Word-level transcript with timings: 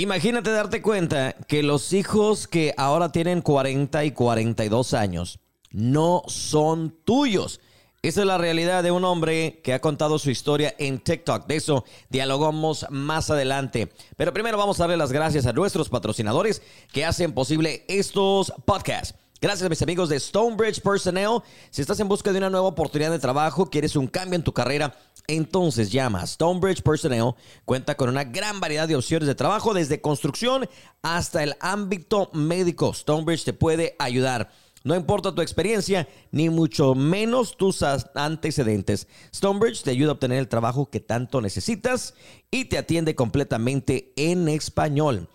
Imagínate 0.00 0.50
darte 0.50 0.80
cuenta 0.80 1.34
que 1.46 1.62
los 1.62 1.92
hijos 1.92 2.48
que 2.48 2.72
ahora 2.78 3.12
tienen 3.12 3.42
40 3.42 4.02
y 4.06 4.12
42 4.12 4.94
años 4.94 5.40
no 5.72 6.22
son 6.26 6.96
tuyos. 7.04 7.60
Esa 8.00 8.20
es 8.22 8.26
la 8.26 8.38
realidad 8.38 8.82
de 8.82 8.92
un 8.92 9.04
hombre 9.04 9.60
que 9.62 9.74
ha 9.74 9.82
contado 9.82 10.18
su 10.18 10.30
historia 10.30 10.74
en 10.78 11.00
TikTok. 11.00 11.46
De 11.46 11.56
eso 11.56 11.84
dialogamos 12.08 12.86
más 12.88 13.28
adelante. 13.28 13.92
Pero 14.16 14.32
primero 14.32 14.56
vamos 14.56 14.80
a 14.80 14.84
darle 14.84 14.96
las 14.96 15.12
gracias 15.12 15.44
a 15.44 15.52
nuestros 15.52 15.90
patrocinadores 15.90 16.62
que 16.94 17.04
hacen 17.04 17.34
posible 17.34 17.84
estos 17.86 18.54
podcasts. 18.64 19.14
Gracias 19.42 19.64
a 19.64 19.70
mis 19.70 19.80
amigos 19.80 20.10
de 20.10 20.20
Stonebridge 20.20 20.82
Personnel. 20.82 21.38
Si 21.70 21.80
estás 21.80 21.98
en 21.98 22.08
busca 22.08 22.30
de 22.30 22.36
una 22.36 22.50
nueva 22.50 22.66
oportunidad 22.66 23.10
de 23.10 23.18
trabajo, 23.18 23.70
quieres 23.70 23.96
un 23.96 24.06
cambio 24.06 24.36
en 24.36 24.44
tu 24.44 24.52
carrera, 24.52 24.94
entonces 25.28 25.90
llama 25.90 26.20
a 26.20 26.26
Stonebridge 26.26 26.82
Personnel. 26.82 27.32
Cuenta 27.64 27.96
con 27.96 28.10
una 28.10 28.24
gran 28.24 28.60
variedad 28.60 28.86
de 28.86 28.96
opciones 28.96 29.26
de 29.26 29.34
trabajo, 29.34 29.72
desde 29.72 30.02
construcción 30.02 30.68
hasta 31.00 31.42
el 31.42 31.54
ámbito 31.60 32.28
médico. 32.34 32.92
Stonebridge 32.92 33.44
te 33.44 33.54
puede 33.54 33.96
ayudar. 33.98 34.50
No 34.84 34.94
importa 34.94 35.34
tu 35.34 35.40
experiencia, 35.40 36.06
ni 36.32 36.50
mucho 36.50 36.94
menos 36.94 37.56
tus 37.56 37.82
antecedentes. 37.82 39.08
Stonebridge 39.34 39.84
te 39.84 39.90
ayuda 39.92 40.10
a 40.10 40.14
obtener 40.14 40.38
el 40.38 40.48
trabajo 40.48 40.90
que 40.90 41.00
tanto 41.00 41.40
necesitas 41.40 42.12
y 42.50 42.66
te 42.66 42.76
atiende 42.76 43.14
completamente 43.14 44.12
en 44.16 44.48
español. 44.48 45.30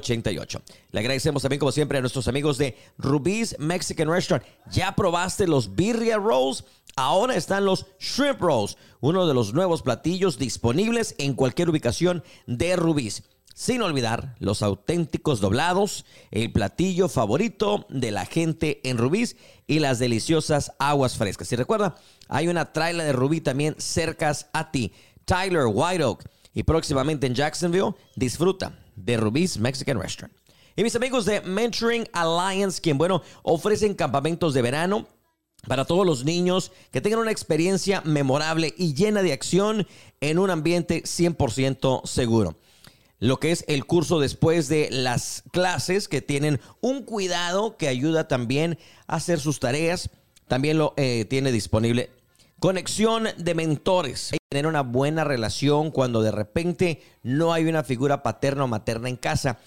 903-509-3888. 0.00 0.62
Le 0.90 1.00
agradecemos 1.00 1.42
también, 1.42 1.60
como 1.60 1.72
siempre, 1.72 1.98
a 1.98 2.00
nuestros 2.00 2.28
amigos 2.28 2.58
de 2.58 2.76
Rubí's 2.98 3.56
Mexican 3.58 4.08
Restaurant. 4.08 4.44
¿Ya 4.70 4.94
probaste 4.94 5.46
los 5.46 5.74
birria 5.74 6.16
rolls? 6.16 6.64
Ahora 6.96 7.36
están 7.36 7.64
los 7.64 7.86
shrimp 7.98 8.40
rolls, 8.40 8.76
uno 9.00 9.26
de 9.26 9.34
los 9.34 9.54
nuevos 9.54 9.82
platillos 9.82 10.38
disponibles 10.38 11.14
en 11.18 11.34
cualquier 11.34 11.70
ubicación 11.70 12.22
de 12.46 12.76
Rubí's. 12.76 13.22
Sin 13.54 13.82
olvidar 13.82 14.34
los 14.38 14.62
auténticos 14.62 15.40
doblados, 15.40 16.06
el 16.30 16.52
platillo 16.52 17.08
favorito 17.08 17.86
de 17.90 18.10
la 18.10 18.24
gente 18.24 18.80
en 18.88 18.96
Rubí 18.96 19.24
y 19.66 19.78
las 19.78 19.98
deliciosas 19.98 20.72
aguas 20.78 21.16
frescas. 21.16 21.52
Y 21.52 21.56
recuerda, 21.56 21.96
hay 22.28 22.48
una 22.48 22.72
traila 22.72 23.04
de 23.04 23.12
Rubí 23.12 23.40
también 23.42 23.74
cerca 23.78 24.34
a 24.52 24.70
ti. 24.70 24.92
Tyler, 25.26 25.66
White 25.66 26.04
Oak 26.04 26.24
y 26.54 26.62
próximamente 26.62 27.26
en 27.26 27.34
Jacksonville, 27.34 27.94
disfruta 28.16 28.81
de 28.96 29.16
Rubí's 29.16 29.58
Mexican 29.58 30.00
Restaurant. 30.00 30.34
Y 30.76 30.82
mis 30.82 30.96
amigos 30.96 31.24
de 31.24 31.40
Mentoring 31.42 32.08
Alliance, 32.12 32.80
quien 32.80 32.98
bueno, 32.98 33.22
ofrecen 33.42 33.94
campamentos 33.94 34.54
de 34.54 34.62
verano 34.62 35.06
para 35.68 35.84
todos 35.84 36.06
los 36.06 36.24
niños 36.24 36.72
que 36.90 37.00
tengan 37.00 37.20
una 37.20 37.30
experiencia 37.30 38.00
memorable 38.04 38.74
y 38.76 38.94
llena 38.94 39.22
de 39.22 39.32
acción 39.32 39.86
en 40.20 40.38
un 40.38 40.50
ambiente 40.50 41.02
100% 41.02 42.06
seguro 42.06 42.56
lo 43.22 43.38
que 43.38 43.52
es 43.52 43.64
el 43.68 43.84
curso 43.84 44.18
después 44.18 44.66
de 44.66 44.88
las 44.90 45.44
clases, 45.52 46.08
que 46.08 46.20
tienen 46.20 46.60
un 46.80 47.04
cuidado 47.04 47.76
que 47.76 47.86
ayuda 47.86 48.26
también 48.26 48.80
a 49.06 49.14
hacer 49.14 49.38
sus 49.38 49.60
tareas. 49.60 50.10
También 50.48 50.76
lo 50.76 50.92
eh, 50.96 51.24
tiene 51.30 51.52
disponible. 51.52 52.10
Conexión 52.62 53.26
de 53.38 53.54
mentores. 53.56 54.30
Tener 54.48 54.68
una 54.68 54.82
buena 54.82 55.24
relación 55.24 55.90
cuando 55.90 56.22
de 56.22 56.30
repente 56.30 57.02
no 57.24 57.52
hay 57.52 57.66
una 57.66 57.82
figura 57.82 58.22
paterna 58.22 58.62
o 58.62 58.68
materna 58.68 59.08
en 59.08 59.16
casa. 59.16 59.58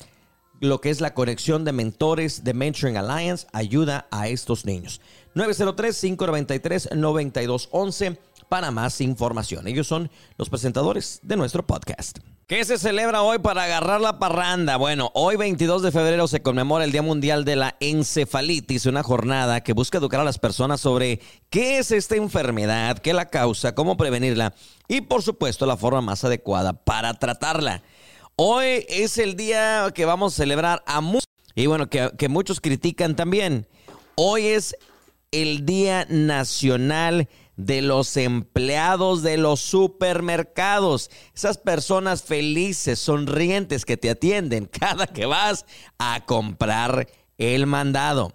Lo 0.62 0.80
que 0.80 0.92
es 0.92 1.02
la 1.02 1.14
conexión 1.14 1.66
de 1.66 1.74
mentores 1.74 2.46
de 2.46 2.54
Mentoring 2.54 2.96
Alliance 2.96 3.48
ayuda 3.52 4.08
a 4.12 4.30
estos 4.30 4.64
niños. 4.64 5.02
903-593-9211 5.36 8.18
para 8.50 8.72
más 8.72 9.02
información. 9.02 9.68
Ellos 9.68 9.88
son 9.88 10.10
los 10.38 10.50
presentadores 10.50 11.20
de 11.24 11.36
nuestro 11.36 11.66
podcast. 11.66 12.20
¿Qué 12.48 12.64
se 12.64 12.78
celebra 12.78 13.24
hoy 13.24 13.40
para 13.40 13.64
agarrar 13.64 14.02
la 14.02 14.20
parranda? 14.20 14.78
Bueno, 14.78 15.12
hoy 15.16 15.36
22 15.36 15.82
de 15.82 15.92
febrero 15.92 16.28
se 16.28 16.42
conmemora 16.42 16.84
el 16.84 16.92
Día 16.92 17.02
Mundial 17.02 17.44
de 17.44 17.56
la 17.56 17.76
Encefalitis, 17.80 18.86
una 18.86 19.02
jornada 19.02 19.62
que 19.62 19.74
busca 19.74 19.98
educar 19.98 20.20
a 20.20 20.26
las 20.26 20.38
personas 20.38 20.80
sobre 20.80 21.20
qué 21.50 21.80
es 21.80 21.92
esta 21.92 22.16
enfermedad, 22.16 23.00
qué 23.00 23.14
la 23.14 23.30
causa, 23.30 23.74
cómo 23.74 23.98
prevenirla 23.98 24.54
y 24.88 25.02
por 25.02 25.24
supuesto 25.24 25.66
la 25.66 25.76
forma 25.76 26.02
más 26.02 26.24
adecuada 26.24 26.74
para 26.74 27.16
tratarla. 27.16 27.82
Hoy 28.36 28.86
es 28.90 29.18
el 29.18 29.36
día 29.36 29.92
que 29.96 30.06
vamos 30.06 30.34
a 30.34 30.38
celebrar 30.38 30.84
a 30.86 31.02
muchos 31.02 31.26
y 31.56 31.68
bueno, 31.68 31.90
que, 31.90 32.28
muchos 32.30 32.60
critican 32.60 33.16
también. 33.16 33.66
Hoy 34.16 34.48
es 34.48 34.76
el 35.32 35.66
Día 35.66 36.06
Nacional 36.10 37.20
de 37.20 37.30
los 37.58 38.18
empleados 38.18 39.24
de 39.24 39.38
los 39.38 39.60
supermercados. 39.62 41.10
Esas 41.34 41.58
personas 41.58 42.24
felices, 42.24 43.00
sonrientes 43.00 43.86
que 43.86 43.98
te 43.98 44.10
atienden 44.10 44.66
cada 44.80 45.08
que 45.08 45.26
vas 45.26 45.66
a 45.98 46.26
comprar 46.26 47.08
el 47.38 47.66
mandado. 47.66 48.34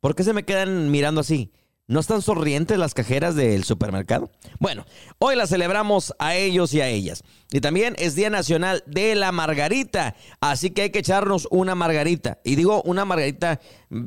¿Por 0.00 0.14
qué 0.14 0.24
se 0.24 0.32
me 0.32 0.44
quedan 0.44 0.90
mirando 0.90 1.20
así? 1.20 1.52
¿No 1.90 1.98
están 1.98 2.22
sonrientes 2.22 2.78
las 2.78 2.94
cajeras 2.94 3.34
del 3.34 3.64
supermercado? 3.64 4.30
Bueno, 4.60 4.86
hoy 5.18 5.34
la 5.34 5.48
celebramos 5.48 6.14
a 6.20 6.36
ellos 6.36 6.72
y 6.72 6.80
a 6.80 6.86
ellas. 6.86 7.24
Y 7.50 7.60
también 7.60 7.96
es 7.98 8.14
Día 8.14 8.30
Nacional 8.30 8.84
de 8.86 9.16
la 9.16 9.32
Margarita. 9.32 10.14
Así 10.40 10.70
que 10.70 10.82
hay 10.82 10.90
que 10.90 11.00
echarnos 11.00 11.48
una 11.50 11.74
margarita. 11.74 12.38
Y 12.44 12.54
digo 12.54 12.80
una 12.82 13.04
margarita 13.04 13.58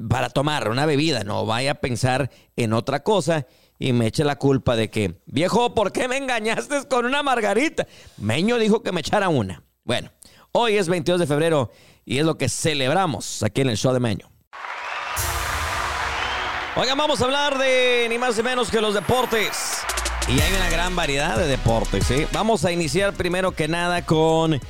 para 0.09 0.29
tomar, 0.29 0.69
una 0.69 0.85
bebida. 0.85 1.25
No 1.25 1.45
vaya 1.45 1.71
a 1.71 1.81
pensar 1.81 2.31
en 2.55 2.71
otra 2.71 3.03
cosa 3.03 3.47
y 3.83 3.91
me 3.91 4.07
eche 4.07 4.23
la 4.23 4.37
culpa 4.37 4.77
de 4.77 4.89
que, 4.89 5.19
viejo, 5.25 5.75
¿por 5.75 5.91
qué 5.91 6.07
me 6.07 6.15
engañaste 6.15 6.87
con 6.87 7.05
una 7.05 7.21
margarita? 7.21 7.85
Meño 8.15 8.57
dijo 8.57 8.81
que 8.81 8.93
me 8.93 9.01
echara 9.01 9.27
una. 9.27 9.61
Bueno, 9.83 10.09
hoy 10.53 10.77
es 10.77 10.87
22 10.87 11.19
de 11.19 11.27
febrero 11.27 11.69
y 12.05 12.19
es 12.19 12.25
lo 12.25 12.37
que 12.37 12.47
celebramos 12.47 13.43
aquí 13.43 13.59
en 13.59 13.71
el 13.71 13.75
show 13.75 13.91
de 13.91 13.99
Meño. 13.99 14.31
Oigan, 16.77 16.97
vamos 16.97 17.19
a 17.19 17.25
hablar 17.25 17.57
de 17.57 18.07
ni 18.07 18.17
más 18.17 18.37
ni 18.37 18.43
menos 18.43 18.71
que 18.71 18.79
los 18.79 18.93
deportes. 18.93 19.81
Y 20.29 20.39
hay 20.39 20.53
una 20.53 20.69
gran 20.69 20.95
variedad 20.95 21.37
de 21.37 21.47
deportes, 21.47 22.05
¿sí? 22.05 22.25
Vamos 22.31 22.63
a 22.63 22.71
iniciar 22.71 23.11
primero 23.11 23.51
que 23.51 23.67
nada 23.67 24.05
con 24.05 24.61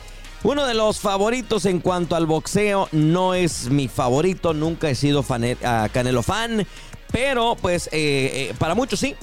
uno 0.42 0.66
de 0.66 0.74
los 0.74 1.00
favoritos 1.00 1.66
en 1.66 1.82
cuanto 1.82 2.16
al 2.16 2.26
boxeo. 2.26 2.90
No 2.92 3.36
es 3.36 3.70
mi 3.70 3.88
favorito, 3.88 4.56
nunca 4.56 4.90
he 4.90 4.96
sido 4.96 5.22
fan, 5.22 5.56
ah, 5.64 5.88
Canelo 5.94 6.24
fan, 6.24 6.66
pero, 7.14 7.56
pues, 7.62 7.88
eh, 7.92 8.50
eh, 8.50 8.56
para 8.58 8.74
muchos 8.74 9.00
sí, 9.00 9.16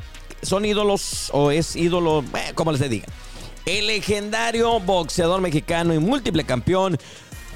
son 0.42 0.64
ídolos 0.64 1.28
o 1.34 1.50
es 1.50 1.74
ídolo, 1.74 2.24
eh, 2.34 2.52
como 2.54 2.70
les 2.70 2.88
diga. 2.88 3.06
El 3.66 3.88
legendario 3.88 4.78
boxeador 4.78 5.40
mexicano 5.40 5.92
y 5.92 5.98
múltiple 5.98 6.44
campeón 6.44 6.98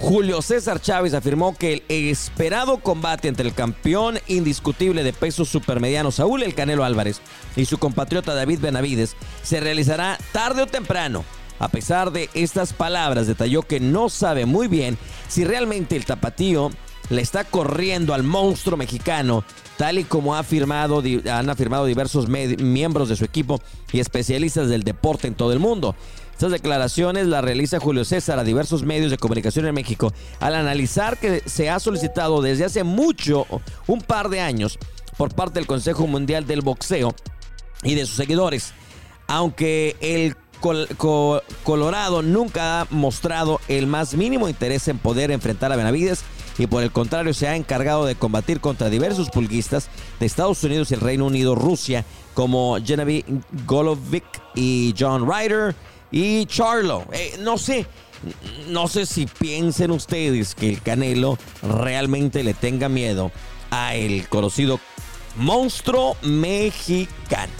Julio 0.00 0.42
César 0.42 0.80
Chávez 0.80 1.14
afirmó 1.14 1.56
que 1.56 1.84
el 1.88 2.08
esperado 2.10 2.78
combate 2.78 3.28
entre 3.28 3.46
el 3.46 3.54
campeón 3.54 4.18
indiscutible 4.26 5.04
de 5.04 5.12
peso 5.12 5.44
supermediano 5.44 6.10
Saúl 6.10 6.42
El 6.42 6.54
Canelo 6.56 6.84
Álvarez 6.84 7.20
y 7.54 7.64
su 7.64 7.78
compatriota 7.78 8.34
David 8.34 8.58
Benavides 8.58 9.14
se 9.44 9.60
realizará 9.60 10.18
tarde 10.32 10.62
o 10.62 10.66
temprano. 10.66 11.24
A 11.60 11.68
pesar 11.68 12.10
de 12.10 12.28
estas 12.34 12.72
palabras, 12.72 13.28
detalló 13.28 13.62
que 13.62 13.78
no 13.78 14.08
sabe 14.08 14.46
muy 14.46 14.66
bien 14.66 14.98
si 15.28 15.44
realmente 15.44 15.94
el 15.94 16.04
tapatío 16.04 16.72
le 17.10 17.22
está 17.22 17.44
corriendo 17.44 18.14
al 18.14 18.22
monstruo 18.22 18.76
mexicano, 18.76 19.44
tal 19.76 19.98
y 19.98 20.04
como 20.04 20.34
ha 20.34 20.40
afirmado, 20.40 21.02
han 21.30 21.50
afirmado 21.50 21.86
diversos 21.86 22.28
miembros 22.28 23.08
de 23.08 23.16
su 23.16 23.24
equipo 23.24 23.60
y 23.92 24.00
especialistas 24.00 24.68
del 24.68 24.82
deporte 24.82 25.28
en 25.28 25.34
todo 25.34 25.52
el 25.52 25.58
mundo. 25.58 25.94
Estas 26.32 26.50
declaraciones 26.50 27.26
las 27.26 27.44
realiza 27.44 27.78
Julio 27.78 28.04
César 28.04 28.38
a 28.38 28.44
diversos 28.44 28.82
medios 28.82 29.10
de 29.10 29.18
comunicación 29.18 29.66
en 29.66 29.74
México 29.74 30.12
al 30.40 30.56
analizar 30.56 31.16
que 31.18 31.42
se 31.46 31.70
ha 31.70 31.78
solicitado 31.78 32.42
desde 32.42 32.64
hace 32.64 32.82
mucho, 32.82 33.46
un 33.86 34.00
par 34.00 34.28
de 34.28 34.40
años, 34.40 34.78
por 35.16 35.32
parte 35.34 35.60
del 35.60 35.68
Consejo 35.68 36.08
Mundial 36.08 36.44
del 36.46 36.62
Boxeo 36.62 37.14
y 37.84 37.94
de 37.94 38.04
sus 38.04 38.16
seguidores, 38.16 38.72
aunque 39.28 39.96
el 40.00 40.36
Colorado 41.62 42.22
nunca 42.22 42.80
ha 42.80 42.86
mostrado 42.90 43.60
el 43.68 43.86
más 43.86 44.14
mínimo 44.14 44.48
interés 44.48 44.88
en 44.88 44.98
poder 44.98 45.30
enfrentar 45.30 45.70
a 45.72 45.76
Benavides 45.76 46.24
y 46.58 46.66
por 46.66 46.82
el 46.82 46.92
contrario 46.92 47.34
se 47.34 47.48
ha 47.48 47.56
encargado 47.56 48.04
de 48.06 48.14
combatir 48.14 48.60
contra 48.60 48.90
diversos 48.90 49.30
pulguistas 49.30 49.88
de 50.20 50.26
Estados 50.26 50.62
Unidos 50.64 50.90
y 50.90 50.94
el 50.94 51.00
Reino 51.00 51.26
Unido, 51.26 51.54
Rusia, 51.54 52.04
como 52.34 52.78
Genevieve 52.84 53.24
Golovic 53.66 54.24
y 54.54 54.94
John 54.98 55.28
Ryder 55.30 55.74
y 56.10 56.46
Charlo. 56.46 57.04
Eh, 57.12 57.36
no 57.40 57.58
sé, 57.58 57.86
no 58.68 58.88
sé 58.88 59.06
si 59.06 59.26
piensen 59.26 59.90
ustedes 59.90 60.54
que 60.54 60.70
el 60.70 60.82
Canelo 60.82 61.38
realmente 61.62 62.44
le 62.44 62.54
tenga 62.54 62.88
miedo 62.88 63.30
a 63.70 63.94
el 63.94 64.28
conocido 64.28 64.78
monstruo 65.36 66.16
mexicano. 66.22 67.52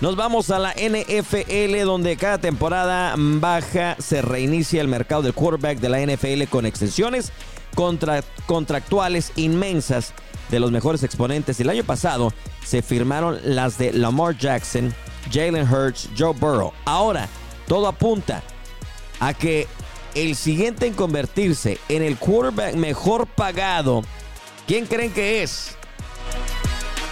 Nos 0.00 0.14
vamos 0.14 0.50
a 0.50 0.60
la 0.60 0.74
NFL 0.74 1.84
donde 1.84 2.16
cada 2.16 2.38
temporada 2.38 3.14
baja 3.16 3.96
se 3.98 4.22
reinicia 4.22 4.80
el 4.80 4.86
mercado 4.86 5.22
del 5.22 5.34
quarterback 5.34 5.80
de 5.80 5.88
la 5.88 6.00
NFL 6.00 6.44
con 6.48 6.66
extensiones 6.66 7.32
contractuales 7.74 9.32
inmensas 9.36 10.12
de 10.50 10.60
los 10.60 10.70
mejores 10.70 11.02
exponentes. 11.02 11.60
El 11.60 11.70
año 11.70 11.84
pasado 11.84 12.32
se 12.64 12.82
firmaron 12.82 13.38
las 13.44 13.78
de 13.78 13.92
Lamar 13.92 14.36
Jackson, 14.36 14.94
Jalen 15.32 15.70
Hurts, 15.70 16.08
Joe 16.16 16.32
Burrow. 16.32 16.72
Ahora, 16.84 17.28
todo 17.66 17.86
apunta 17.86 18.42
a 19.20 19.34
que 19.34 19.66
el 20.14 20.34
siguiente 20.34 20.86
en 20.86 20.94
convertirse 20.94 21.78
en 21.88 22.02
el 22.02 22.16
quarterback 22.16 22.74
mejor 22.74 23.26
pagado, 23.26 24.02
¿quién 24.66 24.86
creen 24.86 25.12
que 25.12 25.42
es? 25.42 25.76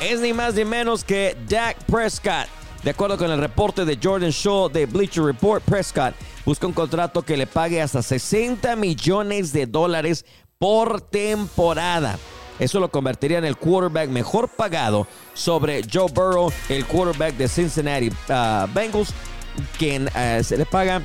Es 0.01 0.21
ni 0.21 0.33
más 0.33 0.55
ni 0.55 0.65
menos 0.65 1.05
que 1.05 1.37
Dak 1.49 1.77
Prescott. 1.85 2.49
De 2.83 2.91
acuerdo 2.91 3.19
con 3.19 3.31
el 3.31 3.41
reporte 3.41 3.85
de 3.85 3.99
Jordan 4.01 4.31
Shaw 4.31 4.69
de 4.69 4.87
Bleacher 4.87 5.25
Report, 5.25 5.63
Prescott 5.65 6.15
busca 6.45 6.67
un 6.67 6.73
contrato 6.73 7.23
que 7.23 7.37
le 7.37 7.47
pague 7.47 7.83
hasta 7.83 8.03
60 8.03 8.77
millones 8.77 9.53
de 9.53 9.67
dólares 9.67 10.25
por 10.59 11.01
temporada. 11.03 12.19
Eso 12.59 12.81
lo 12.81 12.91
convertiría 12.91 13.39
en 13.39 13.45
el 13.45 13.57
quarterback 13.57 14.09
mejor 14.09 14.49
pagado 14.49 15.07
sobre 15.35 15.83
Joe 15.93 16.11
Burrow, 16.11 16.51
el 16.69 16.87
quarterback 16.87 17.37
de 17.37 17.49
Cincinnati 17.49 18.09
uh, 18.09 18.67
Bengals, 18.73 19.11
quien 19.79 20.09
uh, 20.09 20.43
se 20.43 20.57
le 20.57 20.65
paga 20.65 21.03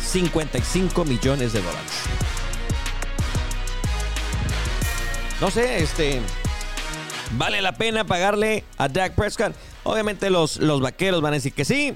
55 0.00 1.04
millones 1.04 1.52
de 1.52 1.60
dólares. 1.60 1.92
No 5.40 5.50
sé, 5.50 5.82
este. 5.82 6.20
¿Vale 7.32 7.60
la 7.60 7.72
pena 7.72 8.04
pagarle 8.04 8.62
a 8.78 8.88
Dak 8.88 9.16
Prescott? 9.16 9.52
Obviamente 9.82 10.30
los, 10.30 10.58
los 10.58 10.80
vaqueros 10.80 11.20
van 11.20 11.32
a 11.32 11.36
decir 11.36 11.52
que 11.52 11.64
sí. 11.64 11.94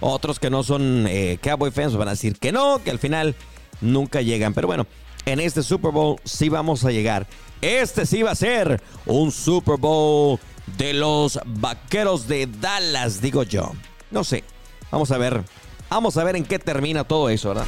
Otros 0.00 0.38
que 0.38 0.50
no 0.50 0.62
son 0.62 1.06
eh, 1.08 1.38
Cowboy 1.42 1.70
fans 1.70 1.96
van 1.96 2.08
a 2.08 2.10
decir 2.10 2.38
que 2.38 2.52
no, 2.52 2.82
que 2.84 2.90
al 2.90 2.98
final 2.98 3.34
nunca 3.80 4.20
llegan. 4.20 4.52
Pero 4.52 4.66
bueno, 4.66 4.86
en 5.26 5.40
este 5.40 5.62
Super 5.62 5.90
Bowl 5.90 6.18
sí 6.24 6.48
vamos 6.48 6.84
a 6.84 6.90
llegar. 6.90 7.26
Este 7.60 8.06
sí 8.06 8.22
va 8.22 8.30
a 8.30 8.36
ser 8.36 8.80
un 9.04 9.30
Super 9.32 9.76
Bowl 9.76 10.38
de 10.78 10.94
los 10.94 11.38
vaqueros 11.44 12.26
de 12.26 12.46
Dallas, 12.46 13.20
digo 13.20 13.42
yo. 13.42 13.72
No 14.10 14.24
sé. 14.24 14.44
Vamos 14.90 15.10
a 15.10 15.18
ver. 15.18 15.42
Vamos 15.90 16.16
a 16.16 16.24
ver 16.24 16.36
en 16.36 16.44
qué 16.44 16.58
termina 16.58 17.04
todo 17.04 17.28
eso, 17.28 17.48
¿verdad? 17.50 17.66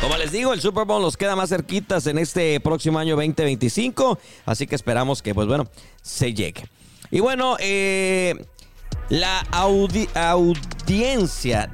Como 0.00 0.16
les 0.16 0.32
digo, 0.32 0.52
el 0.52 0.60
Super 0.60 0.84
Bowl 0.84 1.00
nos 1.00 1.16
queda 1.16 1.36
más 1.36 1.50
cerquitas 1.50 2.06
en 2.06 2.18
este 2.18 2.58
próximo 2.60 2.98
año 2.98 3.14
2025. 3.14 4.18
Así 4.46 4.66
que 4.66 4.74
esperamos 4.74 5.22
que, 5.22 5.34
pues 5.34 5.46
bueno, 5.46 5.68
se 6.02 6.34
llegue. 6.34 6.64
Y 7.10 7.20
bueno, 7.20 7.56
eh, 7.60 8.34
la 9.12 9.40
audiencia 9.50 10.08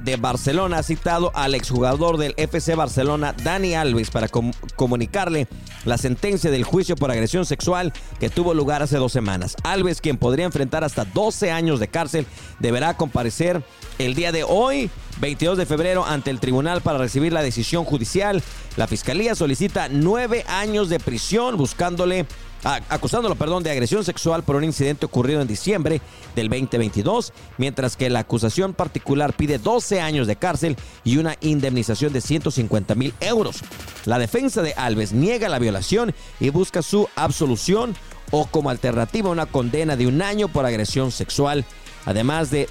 de 0.03 0.17
Barcelona 0.17 0.79
ha 0.79 0.83
citado 0.83 1.31
al 1.33 1.55
exjugador 1.55 2.17
del 2.17 2.33
FC 2.35 2.75
Barcelona, 2.75 3.33
Dani 3.45 3.75
Alves, 3.75 4.11
para 4.11 4.27
comunicarle 4.75 5.47
la 5.85 5.97
sentencia 5.97 6.51
del 6.51 6.65
juicio 6.65 6.97
por 6.97 7.11
agresión 7.11 7.45
sexual 7.45 7.93
que 8.19 8.29
tuvo 8.29 8.53
lugar 8.53 8.83
hace 8.83 8.97
dos 8.97 9.13
semanas. 9.13 9.55
Alves, 9.63 10.01
quien 10.01 10.17
podría 10.17 10.43
enfrentar 10.43 10.83
hasta 10.83 11.05
12 11.05 11.49
años 11.49 11.79
de 11.79 11.87
cárcel, 11.87 12.27
deberá 12.59 12.97
comparecer 12.97 13.63
el 13.99 14.15
día 14.15 14.33
de 14.33 14.43
hoy, 14.43 14.89
22 15.21 15.57
de 15.57 15.65
febrero, 15.65 16.05
ante 16.05 16.31
el 16.31 16.41
tribunal 16.41 16.81
para 16.81 16.97
recibir 16.97 17.31
la 17.31 17.41
decisión 17.41 17.85
judicial. 17.85 18.43
La 18.75 18.85
fiscalía 18.85 19.33
solicita 19.33 19.87
nueve 19.89 20.43
años 20.45 20.89
de 20.89 20.99
prisión 20.99 21.55
buscándole 21.55 22.25
acusándolo, 22.63 23.35
perdón, 23.35 23.63
de 23.63 23.71
agresión 23.71 24.03
sexual 24.03 24.43
por 24.43 24.55
un 24.55 24.63
incidente 24.63 25.05
ocurrido 25.05 25.41
en 25.41 25.47
diciembre 25.47 26.01
del 26.35 26.49
2022, 26.49 27.33
mientras 27.57 27.95
que 27.95 28.09
la 28.09 28.19
acusación 28.19 28.73
particular 28.73 29.33
pide 29.33 29.57
12 29.57 30.01
años 30.01 30.27
de 30.27 30.35
cárcel 30.35 30.75
y 31.03 31.17
una 31.17 31.35
indemnización 31.41 32.13
de 32.13 32.21
150 32.21 32.95
mil 32.95 33.13
euros. 33.19 33.61
La 34.05 34.19
defensa 34.19 34.61
de 34.61 34.73
Alves 34.73 35.13
niega 35.13 35.49
la 35.49 35.59
violación 35.59 36.13
y 36.39 36.49
busca 36.49 36.81
su 36.81 37.07
absolución 37.15 37.95
o 38.31 38.45
como 38.45 38.69
alternativa 38.69 39.29
una 39.29 39.45
condena 39.45 39.95
de 39.95 40.07
un 40.07 40.21
año 40.21 40.47
por 40.47 40.65
agresión 40.65 41.11
sexual. 41.11 41.65
Además 42.05 42.51
de 42.51 42.69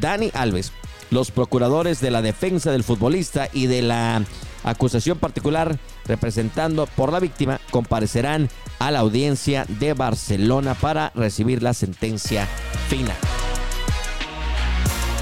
Dani 0.00 0.30
Alves, 0.34 0.72
los 1.10 1.30
procuradores 1.30 2.00
de 2.00 2.10
la 2.10 2.22
defensa 2.22 2.70
del 2.70 2.84
futbolista 2.84 3.48
y 3.52 3.66
de 3.66 3.82
la 3.82 4.22
acusación 4.70 5.18
particular 5.18 5.78
representando 6.06 6.86
por 6.86 7.12
la 7.12 7.20
víctima 7.20 7.60
comparecerán 7.70 8.48
a 8.78 8.90
la 8.90 9.00
audiencia 9.00 9.66
de 9.68 9.94
Barcelona 9.94 10.74
para 10.74 11.12
recibir 11.14 11.62
la 11.62 11.74
sentencia 11.74 12.46
final. 12.88 13.16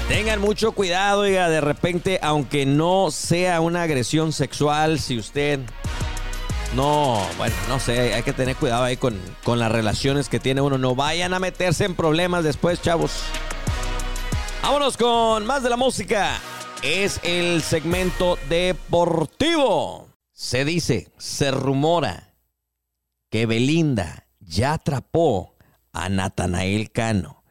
Tengan 0.07 0.39
mucho 0.39 0.71
cuidado, 0.71 1.21
oiga, 1.21 1.49
de 1.49 1.59
repente, 1.59 2.19
aunque 2.21 2.65
no 2.65 3.11
sea 3.11 3.59
una 3.59 3.83
agresión 3.83 4.31
sexual, 4.31 4.99
si 4.99 5.17
usted 5.17 5.59
no, 6.75 7.21
bueno, 7.37 7.55
no 7.67 7.79
sé, 7.79 8.13
hay 8.13 8.23
que 8.23 8.33
tener 8.33 8.55
cuidado 8.55 8.83
ahí 8.83 8.97
con, 8.97 9.19
con 9.43 9.59
las 9.59 9.71
relaciones 9.71 10.29
que 10.29 10.39
tiene 10.39 10.61
uno. 10.61 10.77
No 10.77 10.95
vayan 10.95 11.33
a 11.33 11.39
meterse 11.39 11.85
en 11.85 11.95
problemas 11.95 12.43
después, 12.43 12.81
chavos. 12.81 13.21
Vámonos 14.61 14.97
con 14.97 15.45
más 15.45 15.63
de 15.63 15.69
la 15.69 15.77
música 15.77 16.39
es 16.83 17.19
el 17.23 17.61
segmento 17.61 18.37
deportivo. 18.49 20.07
Se 20.31 20.65
dice, 20.65 21.11
se 21.17 21.51
rumora 21.51 22.33
que 23.29 23.45
Belinda 23.45 24.27
ya 24.39 24.73
atrapó 24.73 25.55
a 25.91 26.09
Natanael 26.09 26.91
Cano. 26.91 27.43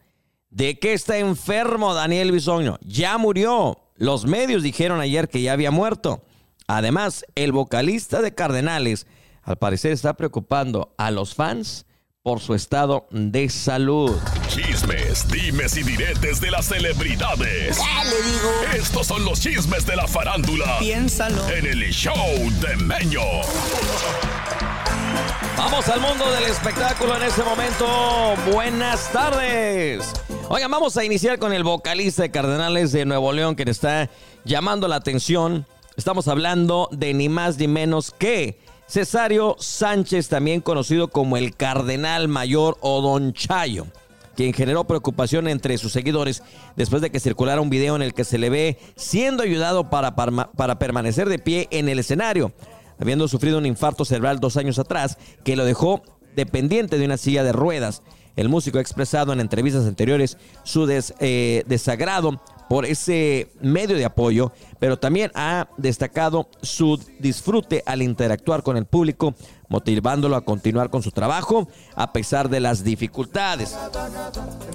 ¿De 0.49 0.79
qué 0.79 0.93
está 0.93 1.17
enfermo 1.17 1.93
Daniel 1.93 2.31
Bisoño? 2.31 2.77
Ya 2.81 3.17
murió. 3.17 3.79
Los 3.95 4.25
medios 4.25 4.63
dijeron 4.63 5.01
ayer 5.01 5.27
que 5.27 5.41
ya 5.41 5.53
había 5.53 5.71
muerto. 5.71 6.23
Además, 6.67 7.25
el 7.35 7.51
vocalista 7.51 8.21
de 8.21 8.33
Cardenales 8.33 9.07
al 9.41 9.57
parecer 9.57 9.91
está 9.91 10.15
preocupando 10.15 10.93
a 10.97 11.11
los 11.11 11.33
fans 11.33 11.86
por 12.27 12.41
su 12.41 12.53
estado 12.53 13.07
de 13.09 13.47
salud. 13.47 14.13
Chismes, 14.49 15.29
dimes 15.29 15.77
y 15.77 15.83
diretes 15.83 16.41
de 16.41 16.51
las 16.51 16.65
celebridades. 16.65 17.77
le 17.77 18.29
digo? 18.29 18.83
Estos 18.83 19.07
son 19.07 19.23
los 19.23 19.39
chismes 19.39 19.85
de 19.85 19.95
la 19.95 20.09
farándula. 20.09 20.77
Piénsalo. 20.79 21.47
En 21.47 21.65
el 21.65 21.89
show 21.93 22.13
de 22.59 22.75
Meño. 22.83 23.21
Vamos 25.55 25.87
al 25.87 26.01
mundo 26.01 26.29
del 26.31 26.43
espectáculo 26.51 27.15
en 27.15 27.23
este 27.23 27.43
momento. 27.43 27.87
Buenas 28.51 29.09
tardes. 29.13 30.11
Oigan, 30.49 30.69
vamos 30.69 30.97
a 30.97 31.05
iniciar 31.05 31.39
con 31.39 31.53
el 31.53 31.63
vocalista 31.63 32.23
de 32.23 32.31
Cardenales 32.31 32.91
de 32.91 33.05
Nuevo 33.05 33.31
León 33.31 33.55
que 33.55 33.63
está 33.63 34.09
llamando 34.43 34.89
la 34.89 34.97
atención. 34.97 35.65
Estamos 35.95 36.27
hablando 36.27 36.89
de 36.91 37.13
ni 37.13 37.29
más 37.29 37.57
ni 37.57 37.69
menos 37.69 38.11
que 38.11 38.59
Cesario 38.87 39.57
Sánchez, 39.59 40.29
también 40.29 40.61
conocido 40.61 41.09
como 41.09 41.35
el 41.35 41.55
Cardenal 41.55 42.29
Mayor 42.29 42.77
o 42.79 43.01
Don 43.01 43.33
Chayo, 43.33 43.85
quien 44.35 44.53
generó 44.53 44.85
preocupación 44.85 45.49
entre 45.49 45.77
sus 45.77 45.91
seguidores 45.91 46.41
después 46.77 47.01
de 47.01 47.09
que 47.09 47.19
circulara 47.19 47.59
un 47.59 47.69
video 47.69 47.97
en 47.97 48.01
el 48.01 48.13
que 48.13 48.23
se 48.23 48.37
le 48.37 48.49
ve 48.49 48.77
siendo 48.95 49.43
ayudado 49.43 49.89
para, 49.89 50.15
para, 50.15 50.79
permanecer 50.79 51.27
de 51.27 51.37
pie 51.37 51.67
en 51.71 51.89
el 51.89 51.99
escenario, 51.99 52.53
habiendo 52.97 53.27
sufrido 53.27 53.57
un 53.57 53.65
infarto 53.65 54.05
cerebral 54.05 54.39
dos 54.39 54.55
años 54.55 54.79
atrás 54.79 55.17
que 55.43 55.57
lo 55.57 55.65
dejó 55.65 56.01
dependiente 56.37 56.97
de 56.97 57.05
una 57.05 57.17
silla 57.17 57.43
de 57.43 57.51
ruedas. 57.51 58.03
El 58.37 58.47
músico 58.47 58.77
ha 58.77 58.81
expresado 58.81 59.33
en 59.33 59.41
entrevistas 59.41 59.85
anteriores 59.85 60.37
su 60.63 60.87
eh, 60.89 61.63
desagrado 61.67 62.39
por 62.69 62.85
ese 62.85 63.49
medio 63.61 63.95
de 63.95 64.05
apoyo, 64.05 64.51
pero 64.79 64.97
también 64.97 65.31
ha 65.35 65.67
destacado 65.77 66.49
su 66.61 66.99
disfrute 67.19 67.83
al 67.85 68.01
interactuar 68.01 68.63
con 68.63 68.77
el 68.77 68.85
público, 68.85 69.35
motivándolo 69.69 70.35
a 70.35 70.45
continuar 70.45 70.89
con 70.89 71.03
su 71.03 71.11
trabajo 71.11 71.67
a 71.95 72.13
pesar 72.13 72.49
de 72.49 72.59
las 72.59 72.83
dificultades. 72.83 73.77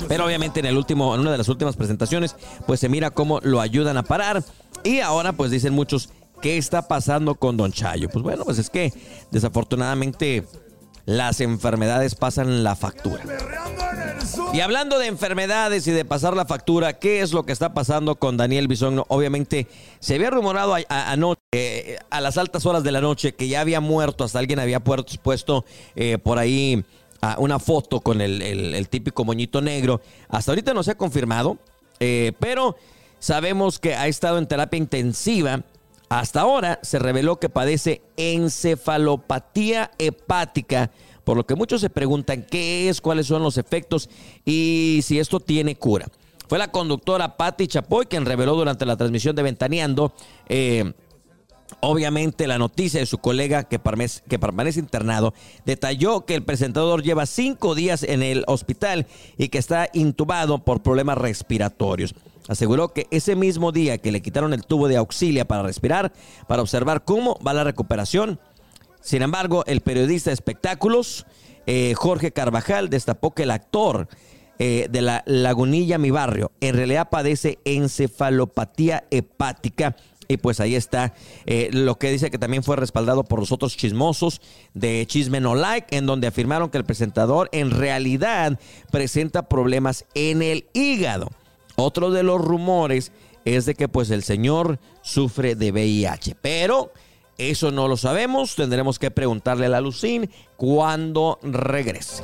Pero 0.09 0.27
obviamente 0.27 0.61
en 0.61 0.67
el 0.67 0.77
último, 0.77 1.15
en 1.15 1.21
una 1.21 1.33
de 1.33 1.39
las 1.39 1.49
últimas 1.49 1.77
presentaciones, 1.77 2.37
pues 2.67 2.81
se 2.81 2.89
mira 2.89 3.11
cómo 3.11 3.41
lo 3.43 3.61
ayudan 3.61 3.97
a 3.97 4.03
parar 4.03 4.43
y 4.85 5.01
ahora 5.01 5.33
pues 5.33 5.51
dicen 5.51 5.75
muchos 5.75 6.11
¿qué 6.43 6.59
está 6.59 6.89
pasando 6.89 7.37
con 7.37 7.57
Don 7.57 7.73
Chayo? 7.73 8.11
Pues 8.11 8.23
bueno, 8.23 8.45
pues 8.45 8.59
es 8.59 8.69
que 8.69 8.93
desafortunadamente 9.31 10.45
las 11.07 11.41
enfermedades 11.41 12.15
pasan 12.15 12.63
la 12.65 12.77
factura. 12.77 13.23
Y 14.53 14.61
hablando 14.61 14.99
de 14.99 15.07
enfermedades 15.07 15.87
y 15.87 15.93
de 15.93 16.05
pasar 16.05 16.37
la 16.37 16.45
factura, 16.45 16.99
¿qué 16.99 17.21
es 17.21 17.33
lo 17.33 17.45
que 17.45 17.53
está 17.53 17.75
pasando 17.75 18.17
con 18.17 18.37
Daniel 18.37 18.69
Bisogno? 18.69 19.05
Obviamente, 19.09 19.67
se 19.99 20.15
había 20.15 20.31
rumorado 20.31 20.77
anoche, 20.89 21.41
eh, 21.53 21.99
a, 22.11 22.21
las 22.21 22.39
altas 22.39 22.67
horas 22.67 22.83
de 22.83 22.93
la 22.93 23.01
noche, 23.01 23.35
que 23.35 23.49
ya 23.49 23.61
había 23.61 23.81
muerto, 23.81 24.25
hasta 24.25 24.39
alguien 24.39 24.59
había 24.59 24.81
puesto 24.81 25.65
eh, 25.97 26.19
por 26.19 26.39
ahí 26.39 26.85
ah, 27.21 27.37
una 27.39 27.59
foto 27.59 28.01
con 28.01 28.21
el, 28.21 28.89
típico 28.89 29.25
moñito 29.25 29.61
negro. 29.61 30.01
Hasta 30.29 30.53
ahorita 30.53 30.75
no 30.75 30.83
se 30.83 30.93
ha 30.93 30.97
confirmado, 30.97 31.59
eh, 31.99 32.33
pero 32.39 32.77
sabemos 33.19 33.79
que 33.79 33.95
ha 33.95 34.07
estado 34.07 34.39
en 34.39 34.47
terapia 34.47 34.79
intensiva. 34.79 35.63
Hasta 36.13 36.43
ahora 36.43 36.79
se 36.83 36.99
reveló 36.99 37.41
que 37.41 37.49
padece 37.49 38.03
encefalopatía 38.19 39.93
hepática 39.97 40.91
por 41.25 41.39
lo 41.39 41.47
que 41.47 41.55
muchos 41.55 41.81
se 41.81 41.89
preguntan 41.89 42.45
qué 42.51 42.91
es, 42.91 43.01
cuáles 43.01 43.29
son 43.29 43.43
los 43.43 43.57
efectos 43.57 44.11
y 44.45 45.01
si 45.05 45.19
esto 45.19 45.41
tiene 45.41 45.75
cura. 45.77 46.07
Fue 46.49 46.59
la 46.59 46.71
conductora 46.71 47.39
Patti 47.39 47.67
Chapoy 47.67 48.05
quien 48.05 48.27
reveló 48.27 48.55
durante 48.55 48.85
la 48.85 48.99
transmisión 48.99 49.35
de 49.35 49.43
Ventaneando 49.43 50.13
eh, 50.51 50.93
Obviamente 51.81 52.47
la 52.47 52.59
noticia 52.59 53.01
de 53.01 53.07
su 53.07 53.19
colega 53.19 53.65
que 53.65 53.79
permanece, 53.79 54.81
internado 54.81 55.35
detalló 55.65 56.25
que 56.25 56.35
el 56.35 56.45
presentador 56.45 57.03
lleva 57.03 57.27
cinco 57.27 57.75
días 57.75 58.03
en 58.03 58.23
el 58.23 58.45
hospital 58.47 59.07
y 59.37 59.49
que 59.49 59.59
está 59.59 59.89
intubado 59.93 60.65
por 60.65 60.83
problemas 60.83 61.19
respiratorios. 61.19 62.15
Aseguró 62.49 62.89
que 62.89 63.07
ese 63.11 63.37
mismo 63.37 63.73
día 63.73 63.99
que 63.99 64.13
le 64.13 64.23
quitaron 64.23 64.53
el 64.53 64.65
tubo 64.65 64.89
de 64.89 64.97
auxilio 64.97 65.47
para 65.47 65.63
respirar, 65.63 66.13
para 66.49 66.63
observar 66.63 67.05
cómo 67.05 67.39
va 67.47 67.53
la 67.53 67.65
recuperación, 67.65 68.41
sin 69.01 69.23
embargo, 69.23 69.65
el 69.67 69.81
periodista 69.81 70.31
de 70.31 70.35
espectáculos, 70.35 71.27
eh, 71.67 71.93
Jorge 71.97 72.33
Carvajal, 72.33 72.89
destapó 72.89 73.33
que 73.33 73.43
el 73.43 73.51
actor 73.51 74.09
eh, 74.59 74.87
de 74.91 75.03
la 75.03 75.25
Lagunilla 75.27 75.99
Mi 75.99 76.11
Barrio 76.11 76.53
en 76.61 76.77
realidad 76.77 77.09
padece 77.11 77.59
encefalopatía 77.65 79.05
hepática 79.11 79.97
y 80.29 80.37
pues 80.37 80.61
ahí 80.61 80.75
está 80.75 81.15
eh, 81.47 81.71
lo 81.73 81.99
que 81.99 82.11
dice 82.11 82.31
que 82.31 82.39
también 82.39 82.63
fue 82.63 82.77
respaldado 82.77 83.25
por 83.25 83.41
los 83.41 83.53
otros 83.53 83.77
chismosos 83.77 84.41
de 84.75 85.05
Chisme 85.07 85.41
No 85.41 85.55
Like, 85.55 85.97
en 85.97 86.07
donde 86.07 86.27
afirmaron 86.27 86.71
que 86.71 86.79
el 86.79 86.85
presentador 86.85 87.49
en 87.53 87.71
realidad 87.71 88.59
presenta 88.91 89.49
problemas 89.49 90.05
en 90.15 90.43
el 90.43 90.67
hígado. 90.73 91.31
Otro 91.77 92.11
de 92.11 92.23
los 92.23 92.41
rumores 92.41 93.13
es 93.45 93.67
de 93.67 93.75
que 93.75 93.89
pues 93.89 94.11
el 94.11 94.23
señor 94.23 94.79
sufre 95.03 95.55
de 95.55 95.73
VIH, 95.73 96.37
pero 96.41 96.93
eso 97.39 97.71
no 97.71 97.89
lo 97.89 97.97
sabemos, 97.97 98.55
tendremos 98.55 98.99
que 98.99 99.11
preguntarle 99.11 99.67
a 99.67 99.71
la 99.71 99.81
Lucín 99.81 100.31
cuando 100.57 101.39
regrese. 101.43 102.23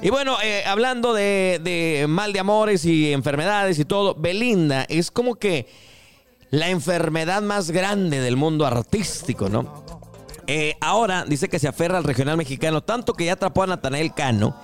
Y 0.00 0.10
bueno, 0.10 0.36
eh, 0.42 0.62
hablando 0.64 1.12
de, 1.12 1.60
de 1.62 2.06
mal 2.08 2.32
de 2.32 2.38
amores 2.38 2.84
y 2.84 3.12
enfermedades 3.12 3.78
y 3.78 3.84
todo, 3.84 4.14
Belinda 4.14 4.86
es 4.88 5.10
como 5.10 5.34
que 5.34 5.66
la 6.50 6.68
enfermedad 6.68 7.42
más 7.42 7.70
grande 7.70 8.20
del 8.20 8.36
mundo 8.36 8.66
artístico, 8.66 9.48
¿no? 9.48 9.84
Eh, 10.46 10.76
ahora 10.80 11.24
dice 11.26 11.48
que 11.48 11.58
se 11.58 11.68
aferra 11.68 11.98
al 11.98 12.04
regional 12.04 12.38
mexicano, 12.38 12.82
tanto 12.82 13.12
que 13.12 13.26
ya 13.26 13.34
atrapó 13.34 13.64
a 13.64 13.66
Natanael 13.66 14.14
Cano. 14.14 14.56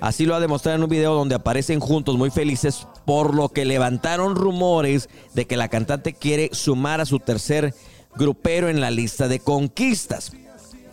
Así 0.00 0.26
lo 0.26 0.34
ha 0.34 0.40
demostrado 0.40 0.76
en 0.76 0.82
un 0.82 0.90
video 0.90 1.14
donde 1.14 1.34
aparecen 1.34 1.80
juntos 1.80 2.16
muy 2.16 2.30
felices, 2.30 2.86
por 3.04 3.34
lo 3.34 3.48
que 3.48 3.64
levantaron 3.64 4.36
rumores 4.36 5.08
de 5.34 5.46
que 5.46 5.56
la 5.56 5.68
cantante 5.68 6.12
quiere 6.12 6.50
sumar 6.52 7.00
a 7.00 7.06
su 7.06 7.20
tercer 7.20 7.74
grupero 8.16 8.68
en 8.68 8.80
la 8.80 8.90
lista 8.90 9.28
de 9.28 9.40
conquistas. 9.40 10.32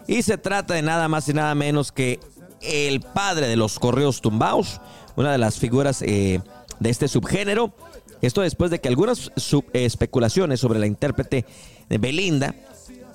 Y 0.07 0.21
se 0.21 0.37
trata 0.37 0.75
de 0.75 0.83
nada 0.83 1.07
más 1.07 1.27
y 1.27 1.33
nada 1.33 1.55
menos 1.55 1.91
que 1.91 2.19
el 2.61 3.01
padre 3.01 3.47
de 3.47 3.55
los 3.55 3.79
correos 3.79 4.21
tumbaos, 4.21 4.79
una 5.15 5.31
de 5.31 5.37
las 5.37 5.57
figuras 5.57 6.01
eh, 6.03 6.39
de 6.79 6.89
este 6.89 7.07
subgénero, 7.07 7.73
esto 8.25 8.41
después 8.41 8.71
de 8.71 8.79
que 8.79 8.87
algunas 8.87 9.31
especulaciones 9.73 10.59
sobre 10.59 10.79
la 10.79 10.87
intérprete 10.87 11.45
de 11.89 11.97
Belinda, 11.97 12.55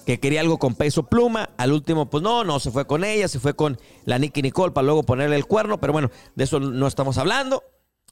que 0.06 0.18
quería 0.20 0.40
algo 0.40 0.58
con 0.58 0.74
peso 0.74 1.04
pluma, 1.04 1.50
al 1.56 1.72
último, 1.72 2.10
pues 2.10 2.22
no, 2.22 2.44
no 2.44 2.58
se 2.60 2.70
fue 2.70 2.86
con 2.86 3.04
ella, 3.04 3.28
se 3.28 3.38
fue 3.38 3.54
con 3.54 3.78
la 4.04 4.18
Nicky 4.18 4.42
Nicole 4.42 4.72
para 4.72 4.86
luego 4.86 5.02
ponerle 5.02 5.36
el 5.36 5.46
cuerno, 5.46 5.78
pero 5.78 5.92
bueno, 5.92 6.10
de 6.34 6.44
eso 6.44 6.60
no 6.60 6.86
estamos 6.86 7.18
hablando. 7.18 7.62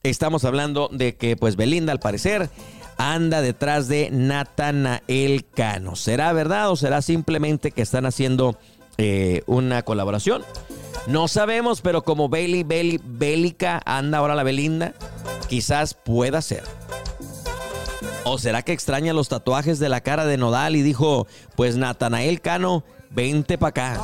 Estamos 0.05 0.45
hablando 0.45 0.88
de 0.93 1.17
que, 1.17 1.37
pues, 1.37 1.57
Belinda, 1.57 1.90
al 1.90 1.99
parecer, 1.99 2.50
anda 2.99 3.40
detrás 3.40 3.88
de 3.88 4.11
Natanael 4.12 5.45
Cano. 5.47 5.97
¿Será 5.97 6.33
verdad 6.33 6.71
o 6.71 6.76
será 6.76 7.02
simplemente 7.02 7.73
que 7.73 7.83
están 7.83 8.07
haciendo 8.07 8.57
eh, 8.97 9.43
una 9.47 9.83
colaboración? 9.83 10.45
No 11.09 11.26
sabemos, 11.26 11.81
pero 11.81 12.02
como 12.02 12.28
Bailey, 12.28 12.62
Bailey, 12.64 13.00
Bélica 13.02 13.81
anda 13.85 14.19
ahora 14.19 14.35
la 14.35 14.43
Belinda, 14.43 14.95
quizás 15.49 15.95
pueda 15.95 16.40
ser. 16.43 16.62
¿O 18.25 18.38
será 18.38 18.62
que 18.62 18.73
extraña 18.73 19.12
los 19.12 19.28
tatuajes 19.28 19.78
de 19.78 19.88
la 19.88 20.02
cara 20.02 20.26
de 20.26 20.37
Nodal 20.37 20.76
y 20.76 20.83
dijo, 20.83 21.26
pues 21.57 21.76
Natanael 21.76 22.40
Cano, 22.40 22.85
vente 23.11 23.57
para 23.57 23.69
acá? 23.71 24.00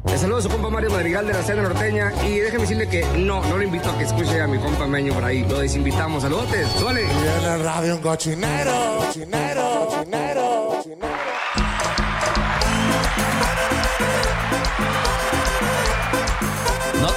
Le 0.06 0.18
saludo 0.18 0.38
a 0.38 0.42
su 0.42 0.48
compa 0.48 0.70
Mario 0.70 0.90
Madrigal 0.90 1.24
de 1.26 1.32
la 1.32 1.42
Cena 1.42 1.62
Norteña 1.62 2.12
y 2.26 2.40
déjeme 2.40 2.62
decirle 2.62 2.88
que 2.88 3.04
no, 3.18 3.44
no 3.46 3.56
lo 3.56 3.62
invito 3.62 3.88
a 3.90 3.96
que 3.96 4.04
escuche 4.04 4.40
a 4.40 4.46
mi 4.46 4.58
compa 4.58 4.86
Meño 4.86 5.14
por 5.14 5.24
ahí. 5.24 5.44
Lo 5.48 5.60
desinvitamos. 5.60 6.22
Saludos, 6.22 6.46
suele. 6.78 7.04
Y 7.04 7.06
en 7.06 7.44
el 7.52 7.64
radio 7.64 7.96
un 7.96 8.02
cochinero, 8.02 8.98
cochinero, 8.98 9.86
cochinero. 9.88 10.21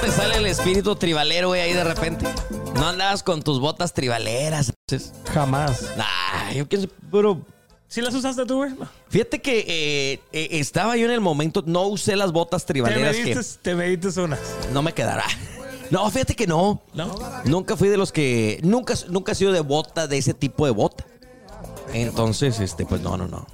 Te 0.06 0.12
sale 0.12 0.36
el 0.36 0.46
espíritu 0.46 0.94
tribalero, 0.94 1.48
güey, 1.48 1.60
ahí 1.60 1.72
de 1.72 1.82
repente. 1.82 2.26
No 2.74 2.86
andabas 2.86 3.24
con 3.24 3.42
tus 3.42 3.58
botas 3.58 3.92
tribaleras. 3.92 4.72
Jamás. 5.32 5.96
Nah, 5.96 6.52
yo 6.52 6.68
qué 6.68 6.82
sé, 6.82 6.88
pero 7.10 7.44
¿Sí 7.88 8.00
las 8.00 8.14
usaste 8.14 8.46
tú, 8.46 8.58
güey? 8.58 8.72
fíjate 9.08 9.40
que 9.40 9.58
eh, 9.66 10.20
eh, 10.32 10.48
estaba 10.52 10.96
yo 10.96 11.06
en 11.06 11.12
el 11.12 11.20
momento, 11.20 11.64
no 11.66 11.86
usé 11.86 12.14
las 12.14 12.30
botas 12.30 12.64
Te 12.64 12.74
tribaleras 12.74 13.16
que 13.16 13.36
te 13.62 13.74
mediste 13.74 14.20
unas. 14.20 14.38
no 14.72 14.80
me 14.80 14.92
quedará. 14.92 15.24
No, 15.90 16.08
fíjate 16.10 16.36
que 16.36 16.46
no. 16.46 16.82
¿No? 16.94 17.12
Nunca 17.44 17.76
fui 17.76 17.88
de 17.88 17.96
los 17.96 18.12
que. 18.12 18.60
Nunca, 18.62 18.94
nunca 19.08 19.32
he 19.32 19.34
sido 19.34 19.50
de 19.50 19.60
bota, 19.60 20.06
de 20.06 20.18
ese 20.18 20.34
tipo 20.34 20.66
de 20.66 20.72
bota. 20.72 21.04
Entonces, 21.92 22.60
este, 22.60 22.86
pues 22.86 23.00
no, 23.00 23.16
no, 23.16 23.26
no. 23.26 23.46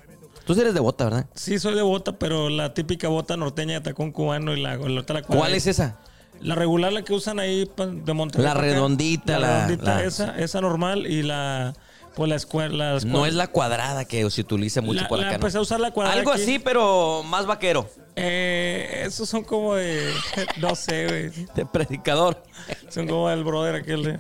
Tú 0.45 0.55
sí 0.55 0.61
eres 0.61 0.75
de 0.75 0.81
bota, 0.81 1.05
¿verdad? 1.05 1.27
Sí, 1.35 1.59
soy 1.59 1.75
de 1.75 1.83
bota, 1.83 2.19
pero 2.19 2.51
la 2.51 2.75
típica 2.75 3.09
bota 3.09 3.37
norteña 3.39 3.75
de 3.75 3.81
tacón 3.81 4.13
cubano 4.13 4.55
y 4.55 4.61
la, 4.61 4.77
la 4.77 5.01
otra 5.01 5.21
la 5.21 5.27
¿Cuál 5.27 5.55
es 5.55 5.67
esa? 5.67 5.99
La 6.43 6.55
regular, 6.55 6.93
la 6.93 7.03
que 7.03 7.13
usan 7.13 7.39
ahí 7.39 7.67
pa- 7.67 7.87
de 7.87 8.13
Monterrey. 8.13 8.45
La 8.47 8.55
redondita, 8.55 9.39
La, 9.39 9.39
la- 9.39 9.67
redondita, 9.67 9.95
la- 9.97 10.05
esa, 10.05 10.39
esa 10.39 10.61
normal 10.61 11.07
y 11.07 11.23
la. 11.23 11.73
Pues 12.15 12.29
la 12.29 12.37
escuela. 12.37 12.99
No 13.07 13.25
es 13.25 13.33
la 13.33 13.47
cuadrada 13.47 14.05
que 14.05 14.29
se 14.31 14.43
utiliza 14.43 14.83
mucho 14.83 15.01
La- 15.03 15.09
por 15.09 15.19
la 15.19 15.25
acá. 15.29 15.31
¿no? 15.33 15.35
empecé 15.37 15.57
a 15.57 15.61
usar 15.63 15.81
la 15.81 15.93
cuadrada 15.93 16.19
Algo 16.19 16.31
aquí. 16.33 16.43
así, 16.43 16.59
pero 16.59 17.23
más 17.23 17.47
vaquero. 17.47 17.89
Eh, 18.17 19.05
esos 19.07 19.29
son 19.29 19.45
como 19.45 19.77
de. 19.77 20.13
No 20.61 20.75
sé, 20.75 21.07
güey. 21.07 21.47
De 21.55 21.65
predicador. 21.65 22.43
Son 22.91 23.07
como 23.09 23.31
el 23.31 23.43
brother 23.45 23.77
aquel 23.77 24.03
de. 24.03 24.19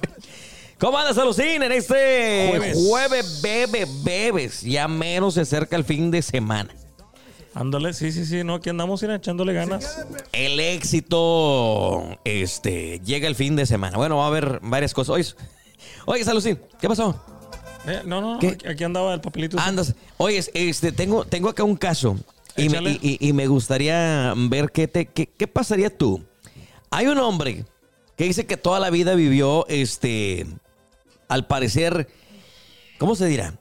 ¿Cómo 0.78 0.96
andas, 0.98 1.18
Alucín? 1.18 1.62
En 1.62 1.70
este 1.70 2.48
Jueves. 2.50 2.78
jueves, 2.88 3.40
bebe, 3.42 3.86
bebes. 4.02 4.62
Ya 4.62 4.88
menos 4.88 5.34
se 5.34 5.42
acerca 5.42 5.76
el 5.76 5.84
fin 5.84 6.10
de 6.10 6.22
semana. 6.22 6.74
Ándale, 7.54 7.92
sí, 7.92 8.12
sí, 8.12 8.24
sí. 8.24 8.44
No, 8.44 8.54
aquí 8.54 8.70
andamos 8.70 9.02
ir 9.02 9.10
echándole 9.10 9.52
ganas. 9.52 10.04
El 10.32 10.58
éxito, 10.60 12.18
este, 12.24 13.00
llega 13.04 13.28
el 13.28 13.34
fin 13.34 13.56
de 13.56 13.66
semana. 13.66 13.96
Bueno, 13.96 14.16
va 14.16 14.24
a 14.24 14.28
haber 14.28 14.60
varias 14.62 14.94
cosas. 14.94 15.10
Oye, 15.14 15.26
oye 16.06 16.24
Salucín, 16.24 16.58
¿qué 16.80 16.88
pasó? 16.88 17.20
Eh, 17.86 18.02
no, 18.06 18.20
no, 18.20 18.38
¿Qué? 18.38 18.56
aquí- 18.68 18.84
andaba 18.84 19.12
el 19.12 19.20
papelito. 19.20 19.58
Andas. 19.58 19.94
Oye, 20.16 20.42
este, 20.54 20.92
tengo, 20.92 21.24
tengo 21.24 21.48
acá 21.48 21.64
un 21.64 21.76
caso 21.76 22.16
y 22.56 22.68
me, 22.68 22.98
y 23.02 23.32
me 23.32 23.46
gustaría 23.48 24.32
ver 24.36 24.70
qué, 24.70 24.88
te, 24.88 25.06
qué, 25.06 25.26
qué 25.26 25.46
pasaría 25.46 25.90
tú. 25.90 26.24
Hay 26.90 27.06
un 27.06 27.18
hombre 27.18 27.64
que 28.16 28.24
dice 28.24 28.46
que 28.46 28.56
toda 28.56 28.78
la 28.80 28.90
vida 28.90 29.14
vivió, 29.14 29.66
este, 29.68 30.46
al 31.28 31.46
parecer, 31.46 32.08
¿cómo 32.98 33.14
se 33.16 33.26
dirá? 33.26 33.54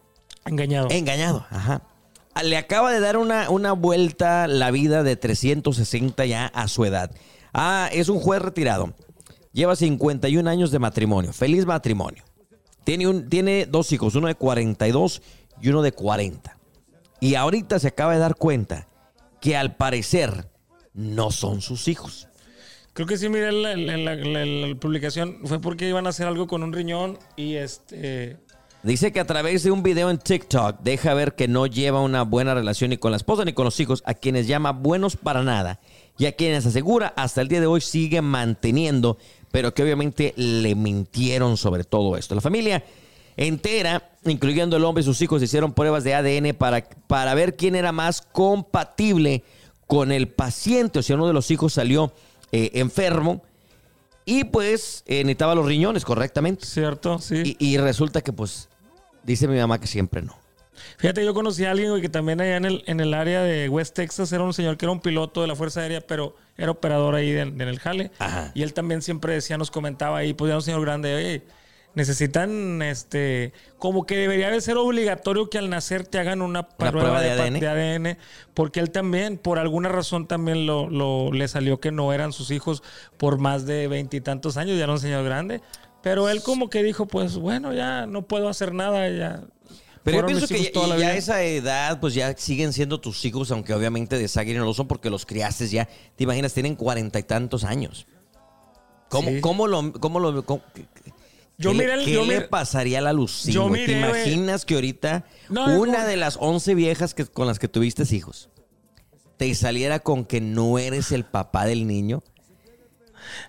Engañado. 0.46 0.90
Engañado, 0.92 1.46
ajá. 1.50 1.82
Le 2.44 2.58
acaba 2.58 2.92
de 2.92 3.00
dar 3.00 3.18
una, 3.18 3.50
una 3.50 3.74
vuelta 3.74 4.48
la 4.48 4.72
vida 4.72 5.04
de 5.04 5.16
360 5.16 6.26
ya 6.26 6.48
a 6.48 6.68
su 6.68 6.86
edad. 6.86 7.12
Ah, 7.54 7.90
es 7.92 8.10
un 8.10 8.20
juez 8.20 8.42
retirado. 8.42 8.94
Lleva 9.54 9.76
51 9.76 10.50
años 10.50 10.72
de 10.72 10.80
matrimonio. 10.80 11.34
Feliz 11.34 11.66
matrimonio. 11.66 12.24
Tiene, 12.84 13.08
un, 13.08 13.30
tiene 13.30 13.68
dos 13.68 13.92
hijos, 13.92 14.16
uno 14.16 14.28
de 14.28 14.36
42 14.36 15.22
y 15.62 15.70
uno 15.70 15.82
de 15.82 15.92
40. 15.92 16.58
Y 17.20 17.36
ahorita 17.36 17.78
se 17.80 17.90
acaba 17.90 18.14
de 18.14 18.20
dar 18.20 18.36
cuenta 18.36 18.88
que 19.40 19.56
al 19.56 19.76
parecer 19.76 20.48
no 20.94 21.32
son 21.32 21.62
sus 21.62 21.88
hijos. 21.88 22.28
Creo 22.94 23.08
que 23.08 23.18
sí, 23.18 23.30
miré 23.30 23.52
la, 23.52 24.76
publicación. 24.80 25.40
Fue 25.46 25.62
porque 25.62 25.88
iban 25.88 26.08
a 26.08 26.10
hacer 26.10 26.28
algo 26.28 26.48
con 26.48 26.64
un 26.64 26.74
riñón 26.74 27.20
y 27.36 27.56
este. 27.56 28.38
Dice 28.84 29.12
que 29.12 29.20
a 29.20 29.26
través 29.26 29.62
de 29.62 29.70
un 29.70 29.84
video 29.84 30.10
en 30.10 30.18
TikTok 30.18 30.80
deja 30.82 31.14
ver 31.14 31.36
que 31.36 31.48
no 31.48 31.68
lleva 31.68 32.02
una 32.02 32.24
buena 32.24 32.56
relación 32.56 32.90
ni 32.90 32.98
con 32.98 33.12
la 33.12 33.18
esposa 33.18 33.46
ni 33.46 33.54
con 33.54 33.66
los 33.66 33.80
hijos, 33.80 34.02
a 34.08 34.16
quienes 34.16 34.48
llama 34.48 34.72
buenos 34.72 35.18
para 35.18 35.44
nada 35.44 35.80
y 36.18 36.26
a 36.26 36.32
quienes 36.32 36.66
asegura 36.66 37.14
hasta 37.16 37.42
el 37.42 37.48
día 37.48 37.60
de 37.60 37.68
hoy 37.68 37.80
sigue 37.82 38.24
manteniendo, 38.24 39.20
pero 39.52 39.76
que 39.76 39.84
obviamente 39.84 40.34
le 40.36 40.74
mintieron 40.74 41.58
sobre 41.58 41.84
todo 41.84 42.18
esto. 42.18 42.34
La 42.34 42.42
familia 42.42 42.84
entera, 43.38 44.10
incluyendo 44.26 44.78
el 44.78 44.84
hombre 44.84 45.02
y 45.02 45.06
sus 45.06 45.22
hijos, 45.22 45.44
hicieron 45.44 45.74
pruebas 45.74 46.04
de 46.04 46.16
ADN 46.16 46.56
para, 46.56 46.84
para 47.06 47.36
ver 47.36 47.56
quién 47.56 47.76
era 47.76 47.92
más 47.92 48.22
compatible 48.24 49.44
con 49.86 50.12
el 50.12 50.28
paciente. 50.28 50.98
O 51.00 51.04
sea, 51.04 51.18
uno 51.18 51.28
de 51.28 51.34
los 51.34 51.52
hijos 51.52 51.74
salió 51.74 52.12
eh, 52.52 52.72
enfermo 52.74 53.44
y 54.26 54.44
pues 54.46 55.04
eh, 55.06 55.24
necesitaba 55.24 55.54
los 55.54 55.68
riñones 55.68 56.04
correctamente. 56.04 56.66
¿Cierto? 56.66 57.20
Sí. 57.20 57.56
Y, 57.60 57.74
y 57.74 57.78
resulta 57.78 58.22
que, 58.22 58.34
pues, 58.34 58.70
dice 59.24 59.48
mi 59.48 59.58
mamá 59.58 59.80
que 59.80 59.88
siempre 59.88 60.22
no. 60.22 60.36
Fíjate, 60.98 61.24
yo 61.24 61.34
conocí 61.34 61.64
a 61.66 61.72
alguien 61.72 62.00
que 62.02 62.10
también 62.10 62.42
allá 62.42 62.58
en 62.58 62.66
el, 62.66 62.84
en 62.88 63.00
el 63.02 63.14
área 63.14 63.44
de 63.44 63.70
West 63.70 63.94
Texas 63.96 64.32
era 64.32 64.44
un 64.44 64.54
señor 64.54 64.78
que 64.78 64.86
era 64.86 64.92
un 64.92 65.00
piloto 65.00 65.42
de 65.42 65.48
la 65.48 65.56
Fuerza 65.56 65.82
Aérea, 65.82 66.02
pero 66.02 66.36
era 66.58 66.72
operador 66.72 67.14
ahí 67.16 67.32
de- 67.32 67.46
de 67.46 67.64
en 67.64 67.70
el 67.70 67.80
jale. 67.80 68.12
Ajá. 68.20 68.52
Y 68.56 68.64
él 68.64 68.74
también 68.74 69.02
siempre 69.02 69.34
decía, 69.34 69.58
nos 69.58 69.70
comentaba 69.70 70.18
ahí, 70.18 70.34
pues 70.34 70.50
era 70.50 70.58
un 70.58 70.64
señor 70.64 70.82
grande, 70.82 71.14
oye, 71.16 71.44
necesitan, 71.94 72.82
este, 72.82 73.54
como 73.78 74.06
que 74.06 74.16
debería 74.18 74.50
de 74.50 74.60
ser 74.62 74.78
obligatorio 74.78 75.50
que 75.50 75.58
al 75.58 75.70
nacer 75.70 76.08
te 76.08 76.20
hagan 76.20 76.42
una 76.42 76.68
prueba, 76.68 77.00
prueba 77.00 77.22
de 77.22 77.32
ADN. 77.32 77.60
de 77.60 77.68
ADN, 77.68 78.18
porque 78.54 78.80
él 78.80 78.92
también, 78.92 79.38
por 79.38 79.60
alguna 79.60 79.90
razón 79.90 80.28
también 80.28 80.66
lo, 80.66 80.90
lo- 80.90 81.32
le 81.32 81.48
salió 81.48 81.80
que 81.80 81.92
no 81.92 82.12
eran 82.14 82.32
sus 82.34 82.50
hijos 82.50 82.82
por 83.18 83.38
más 83.40 83.66
de 83.66 83.88
veintitantos 83.88 84.58
años, 84.58 84.78
ya 84.78 84.86
era 84.86 84.94
un 84.94 85.00
señor 85.00 85.24
grande. 85.26 85.62
Pero 86.02 86.30
él 86.30 86.42
como 86.42 86.70
que 86.70 86.82
dijo, 86.84 87.06
pues 87.06 87.36
bueno, 87.38 87.74
ya 87.74 88.06
no 88.08 88.24
puedo 88.24 88.50
hacer 88.50 88.74
nada, 88.74 89.08
ya. 89.10 89.44
Pero 90.04 90.22
yo 90.22 90.26
pienso 90.26 90.48
que 90.48 90.72
ya, 90.98 91.10
a 91.10 91.16
esa 91.16 91.44
edad, 91.44 92.00
pues 92.00 92.16
ya 92.16 92.36
siguen 92.36 92.74
siendo 92.74 93.00
tus 93.00 93.24
hijos, 93.24 93.52
aunque 93.52 93.74
obviamente 93.74 94.18
de 94.18 94.28
sangre 94.28 94.56
no 94.56 94.66
lo 94.66 94.74
son 94.74 94.88
porque 94.88 95.12
los 95.12 95.28
criaste 95.28 95.68
ya. 95.68 95.88
Te 96.16 96.24
imaginas, 96.24 96.54
tienen 96.54 96.76
cuarenta 96.76 97.20
y 97.20 97.24
tantos 97.24 97.64
años. 97.64 98.08
¿Cómo, 99.10 99.30
Sí. 99.30 99.42
cómo 99.42 99.68
lo... 99.68 99.94
Cómo 99.94 100.20
lo 100.20 100.44
cómo- 100.44 100.64
Yo 101.58 101.72
qué 101.72 101.78
miré 101.78 101.94
el- 101.94 102.06
¿Qué 102.06 102.14
yo 102.14 102.26
le 102.26 102.42
pasaría 102.42 102.98
a 102.98 103.02
la 103.02 103.12
güey? 103.68 103.86
¿Te 103.86 103.92
imaginas 103.92 104.66
que 104.66 104.74
ahorita 104.74 105.26
No, 105.50 105.80
una 105.80 106.00
no. 106.02 106.08
de 106.08 106.18
las 106.18 106.38
once 106.40 106.74
viejas 106.74 107.14
que, 107.14 107.26
con 107.28 107.46
las 107.46 107.60
que 107.60 107.68
tuviste 107.68 108.04
hijos 108.16 108.50
te 109.38 109.54
saliera 109.56 110.00
con 110.00 110.26
que 110.26 110.40
no 110.42 110.80
eres 110.80 111.12
el 111.12 111.26
papá 111.26 111.66
del 111.66 111.86
niño? 111.86 112.24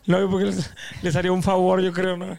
No, 0.06 0.30
porque 0.30 0.46
les, 0.46 0.70
les 1.02 1.16
haría 1.16 1.32
un 1.32 1.42
favor, 1.42 1.80
yo 1.80 1.92
creo, 1.92 2.16
¿no? 2.16 2.38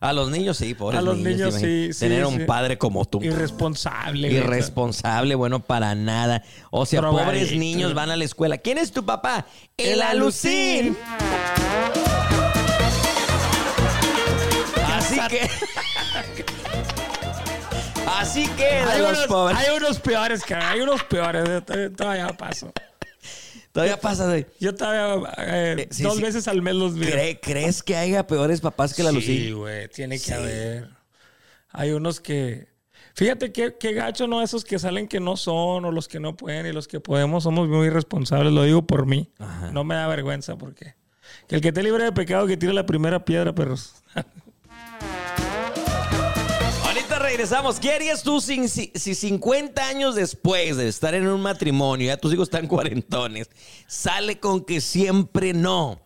A 0.00 0.12
los 0.12 0.30
niños 0.30 0.56
sí, 0.56 0.74
pobres 0.74 0.98
A 0.98 1.02
los 1.02 1.18
niños, 1.18 1.54
sí, 1.54 1.90
Tener 1.98 2.24
un 2.24 2.46
padre 2.46 2.78
como 2.78 3.04
tú. 3.04 3.20
Irresponsable. 3.22 4.30
Irresponsable, 4.30 5.34
bueno, 5.34 5.60
para 5.60 5.94
nada. 5.94 6.44
O 6.70 6.86
sea, 6.86 7.02
pobres 7.02 7.52
niños 7.52 7.94
van 7.94 8.10
a 8.10 8.16
la 8.16 8.24
escuela. 8.24 8.58
¿Quién 8.58 8.78
es 8.78 8.92
tu 8.92 9.04
papá? 9.04 9.46
El 9.76 9.94
El 9.94 10.02
Alucín. 10.02 10.96
Así 14.86 15.18
que. 15.28 15.50
Así 18.18 18.48
que 18.56 18.66
Hay 18.66 19.00
unos, 19.00 19.26
pobres. 19.26 19.58
hay 19.58 19.76
unos 19.76 19.98
peores, 19.98 20.42
cara. 20.44 20.70
Hay 20.70 20.80
unos 20.80 21.02
peores. 21.04 21.64
Todavía 21.96 22.28
paso. 22.28 22.72
Todavía 23.72 24.00
pasa 24.00 24.26
de. 24.26 24.46
Yo 24.60 24.74
todavía 24.74 25.30
eh, 25.38 25.76
Eh, 25.80 25.88
sí, 25.90 26.02
dos 26.02 26.16
sí. 26.16 26.22
veces 26.22 26.48
al 26.48 26.62
mes 26.62 26.74
los 26.74 26.98
veo. 26.98 27.10
¿Cree- 27.10 27.38
¿Crees 27.40 27.82
que 27.82 27.96
haya 27.96 28.26
peores 28.26 28.60
papás 28.60 28.94
que 28.94 29.02
la 29.02 29.10
Sí, 29.10 29.16
Lucín? 29.16 29.56
güey. 29.56 29.88
Tiene 29.88 30.18
que 30.18 30.34
haber. 30.34 30.88
Hay 31.70 31.90
unos 31.92 32.20
que... 32.20 32.68
Fíjate 33.14 33.52
qué, 33.52 33.76
qué 33.78 33.92
gacho, 33.92 34.26
¿no? 34.26 34.42
Esos 34.42 34.64
que 34.64 34.78
salen 34.78 35.06
que 35.08 35.18
no 35.20 35.36
son 35.36 35.84
o 35.84 35.90
los 35.92 36.06
que 36.08 36.20
no 36.20 36.36
pueden 36.36 36.66
y 36.66 36.72
los 36.72 36.86
que 36.88 37.00
podemos 37.00 37.42
somos 37.44 37.68
muy 37.68 37.88
irresponsables. 37.88 38.52
Lo 38.52 38.62
digo 38.62 38.86
por 38.86 39.06
mí. 39.06 39.30
No 39.72 39.84
me 39.84 39.94
da 39.96 40.06
vergüenza 40.06 40.56
porque... 40.56 40.94
Que 41.46 41.56
el 41.56 41.60
que 41.60 41.72
te 41.72 41.82
libre 41.82 42.04
de 42.04 42.12
pecado 42.12 42.46
que 42.46 42.56
tire 42.56 42.72
la 42.72 42.86
primera 42.86 43.24
piedra, 43.24 43.54
perros. 43.54 43.94
Regresamos. 47.38 47.78
¿Qué 47.78 47.92
harías 47.92 48.24
tú 48.24 48.40
sin- 48.40 48.68
si, 48.68 48.90
si 48.96 49.14
50 49.14 49.86
años 49.86 50.16
después 50.16 50.76
de 50.76 50.88
estar 50.88 51.14
en 51.14 51.28
un 51.28 51.40
matrimonio, 51.40 52.08
ya 52.08 52.16
tus 52.16 52.34
hijos 52.34 52.48
están 52.48 52.66
cuarentones, 52.66 53.48
sale 53.86 54.40
con 54.40 54.64
que 54.64 54.80
siempre 54.80 55.52
no? 55.52 56.00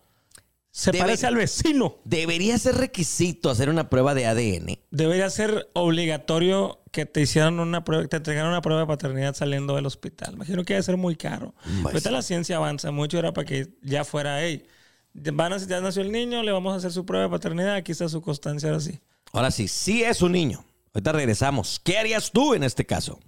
Se 0.69 0.93
parece 0.93 1.25
al 1.25 1.33
vecino. 1.35 1.97
Debería 2.03 2.55
ser 2.59 2.75
requisito 2.75 3.49
hacer 3.49 3.69
una 3.69 3.89
prueba 3.89 4.13
de 4.13 4.27
ADN. 4.27 4.77
Debería 4.91 5.27
ser 5.31 5.71
obligatorio 5.73 6.83
que 6.91 7.07
te 7.07 7.21
hicieran 7.21 7.59
una 7.59 7.83
prueba, 7.83 8.03
que 8.03 8.09
te 8.09 8.17
entregaran 8.17 8.51
una 8.51 8.61
prueba 8.61 8.81
de 8.81 8.87
paternidad 8.87 9.33
saliendo 9.33 9.75
del 9.75 9.87
hospital. 9.87 10.35
Imagino 10.35 10.63
que 10.63 10.73
debe 10.73 10.83
ser 10.83 10.97
muy 10.97 11.15
caro. 11.15 11.55
Pues 11.81 11.95
Ahorita 11.95 12.11
la 12.11 12.21
ciencia 12.21 12.57
avanza 12.57 12.91
mucho, 12.91 13.17
era 13.17 13.33
para 13.33 13.45
que 13.45 13.69
ya 13.81 14.03
fuera, 14.05 14.39
hey, 14.43 14.67
van 15.15 15.53
a, 15.53 15.57
ya 15.57 15.81
nació 15.81 16.03
el 16.03 16.11
niño, 16.11 16.43
le 16.43 16.51
vamos 16.51 16.73
a 16.73 16.77
hacer 16.77 16.91
su 16.91 17.07
prueba 17.07 17.23
de 17.25 17.31
paternidad, 17.31 17.73
aquí 17.73 17.91
está 17.91 18.07
su 18.07 18.21
constancia, 18.21 18.69
ahora 18.69 18.81
sí. 18.81 18.99
Ahora 19.31 19.49
sí, 19.49 19.67
sí 19.67 20.03
es 20.03 20.21
un 20.21 20.33
niño. 20.33 20.63
Ahorita 20.95 21.11
regresamos. 21.11 21.81
¿Qué 21.83 21.97
harías 21.97 22.29
tú 22.31 22.53
en 22.53 22.63
este 22.63 22.85
caso? 22.85 23.19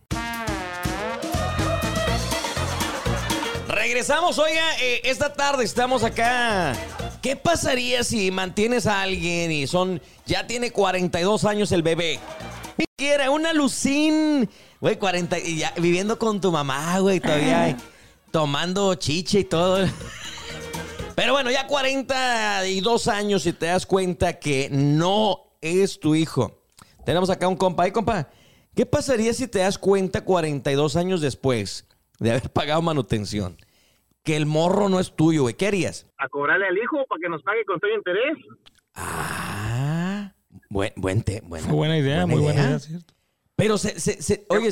Regresamos, 3.68 4.38
oiga, 4.38 4.62
eh, 4.80 5.02
esta 5.04 5.34
tarde 5.34 5.64
estamos 5.64 6.04
acá. 6.04 6.76
¿Qué 7.24 7.36
pasaría 7.36 8.04
si 8.04 8.30
mantienes 8.30 8.86
a 8.86 9.02
alguien 9.02 9.52
y 9.52 9.66
son, 9.66 10.00
ya 10.28 10.46
tiene 10.46 10.70
42 10.70 11.44
años 11.46 11.72
el 11.72 11.82
bebé? 11.82 12.20
Quiera 12.98 13.32
una 13.32 13.52
lucín, 13.52 14.48
güey, 14.80 14.98
40 14.98 15.40
y 15.40 15.58
ya 15.58 15.74
viviendo 15.78 16.20
con 16.20 16.40
tu 16.40 16.52
mamá, 16.52 17.00
güey, 17.00 17.20
todavía 17.20 17.70
eh, 17.70 17.78
tomando 18.32 18.94
chiche 18.94 19.40
y 19.40 19.44
todo. 19.44 19.88
Pero 21.16 21.34
bueno, 21.34 21.50
ya 21.50 21.66
42 21.66 23.08
años 23.08 23.48
y 23.48 23.54
te 23.54 23.66
das 23.66 23.88
cuenta 23.88 24.40
que 24.40 24.70
no 24.72 25.48
es 25.62 26.00
tu 26.00 26.14
hijo. 26.14 26.65
Tenemos 27.06 27.30
acá 27.30 27.48
un 27.48 27.56
compa. 27.56 27.84
Ay, 27.84 27.92
compa, 27.92 28.30
¿qué 28.76 28.86
pasaría 28.86 29.34
si 29.34 29.48
te 29.48 29.60
das 29.60 29.78
cuenta 29.78 30.24
42 30.26 30.96
años 30.96 31.22
después 31.22 31.88
de 32.20 32.32
haber 32.32 32.50
pagado 32.50 32.82
manutención? 32.82 33.58
Que 34.24 34.36
el 34.36 34.46
morro 34.48 34.90
no 34.90 35.00
es 35.00 35.16
tuyo, 35.16 35.44
güey. 35.44 35.54
¿Qué 35.54 35.68
harías? 35.68 36.08
a 36.18 36.28
cobrarle 36.30 36.66
al 36.68 36.78
hijo 36.78 37.06
para 37.08 37.20
que 37.22 37.30
nos 37.30 37.44
pague 37.44 37.64
con 37.66 37.80
todo 37.80 37.92
interés. 37.94 38.38
Ah, 38.96 40.34
buen, 40.70 40.92
buen 40.96 41.22
te- 41.22 41.42
buena, 41.42 41.68
buena 41.72 41.98
idea, 41.98 42.26
muy 42.26 42.42
buena 42.42 42.62
idea, 42.68 42.80
¿cierto? 42.80 43.14
Pero, 43.56 43.78
se, 43.78 44.00
se- 44.00 44.22
se- 44.22 44.46
oye, 44.50 44.70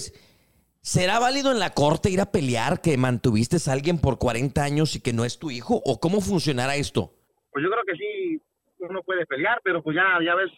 ¿será 0.81 1.19
válido 1.19 1.51
en 1.51 1.59
la 1.59 1.69
corte 1.73 2.09
ir 2.09 2.19
a 2.21 2.31
pelear 2.31 2.81
que 2.81 2.97
mantuviste 2.97 3.57
a 3.69 3.73
alguien 3.73 3.99
por 3.99 4.17
40 4.17 4.63
años 4.63 4.95
y 4.95 5.01
que 5.01 5.13
no 5.13 5.23
es 5.25 5.37
tu 5.37 5.51
hijo? 5.51 5.81
¿O 5.85 5.99
cómo 5.99 6.19
funcionará 6.21 6.75
esto? 6.75 7.13
Pues 7.51 7.63
yo 7.63 7.69
creo 7.69 7.83
que 7.85 7.95
sí, 7.95 8.41
uno 8.79 9.01
puede 9.03 9.25
pelear, 9.25 9.59
pero 9.63 9.83
pues 9.83 9.95
ya, 9.95 10.03
ya 10.25 10.33
ves, 10.35 10.49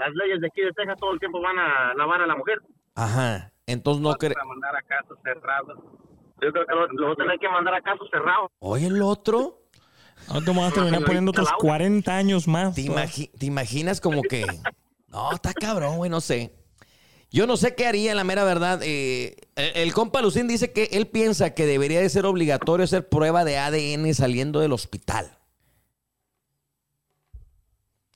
las 0.00 0.14
leyes 0.14 0.40
de 0.40 0.46
aquí 0.48 0.60
de 0.62 0.72
Texas 0.72 0.96
todo 0.98 1.12
el 1.12 1.18
tiempo 1.20 1.40
van 1.40 1.58
a 1.58 1.94
lavar 1.94 2.20
a 2.22 2.26
la 2.26 2.34
mujer. 2.34 2.58
Ajá. 2.94 3.52
Entonces 3.66 4.02
no 4.02 4.14
crees. 4.14 4.36
Mandar 4.44 4.74
a 4.74 4.82
casos 4.82 5.16
cerrados. 5.22 5.78
Yo 6.42 6.50
creo 6.52 6.66
que 6.66 6.74
lo, 6.74 6.86
lo 6.88 7.14
tienen 7.16 7.38
que 7.38 7.48
mandar 7.48 7.74
a 7.74 7.80
casos 7.82 8.08
cerrados. 8.10 8.50
Oye, 8.58 8.86
el 8.86 9.00
otro. 9.02 9.58
Ahora 10.28 10.44
te 10.44 10.50
vas 10.52 10.70
a 10.72 10.74
terminar 10.74 11.04
poniendo 11.04 11.30
otros 11.30 11.46
Laura. 11.46 11.58
40 11.60 12.16
años 12.16 12.48
más. 12.48 12.74
¿Te, 12.74 12.82
imagi- 12.82 13.30
te 13.38 13.46
imaginas 13.46 14.00
como 14.00 14.22
que... 14.22 14.44
No, 15.08 15.32
está 15.32 15.52
cabrón, 15.54 15.96
güey, 15.96 16.10
no 16.10 16.20
sé. 16.20 16.54
Yo 17.30 17.46
no 17.46 17.56
sé 17.56 17.74
qué 17.74 17.86
haría, 17.86 18.14
la 18.14 18.24
mera 18.24 18.42
verdad. 18.44 18.80
Eh, 18.82 19.36
el, 19.56 19.76
el 19.76 19.92
compa 19.94 20.20
Lucín 20.20 20.48
dice 20.48 20.72
que 20.72 20.84
él 20.92 21.06
piensa 21.06 21.54
que 21.54 21.64
debería 21.66 22.00
de 22.00 22.08
ser 22.08 22.26
obligatorio 22.26 22.84
hacer 22.84 23.08
prueba 23.08 23.44
de 23.44 23.56
ADN 23.58 24.12
saliendo 24.14 24.60
del 24.60 24.72
hospital. 24.72 25.36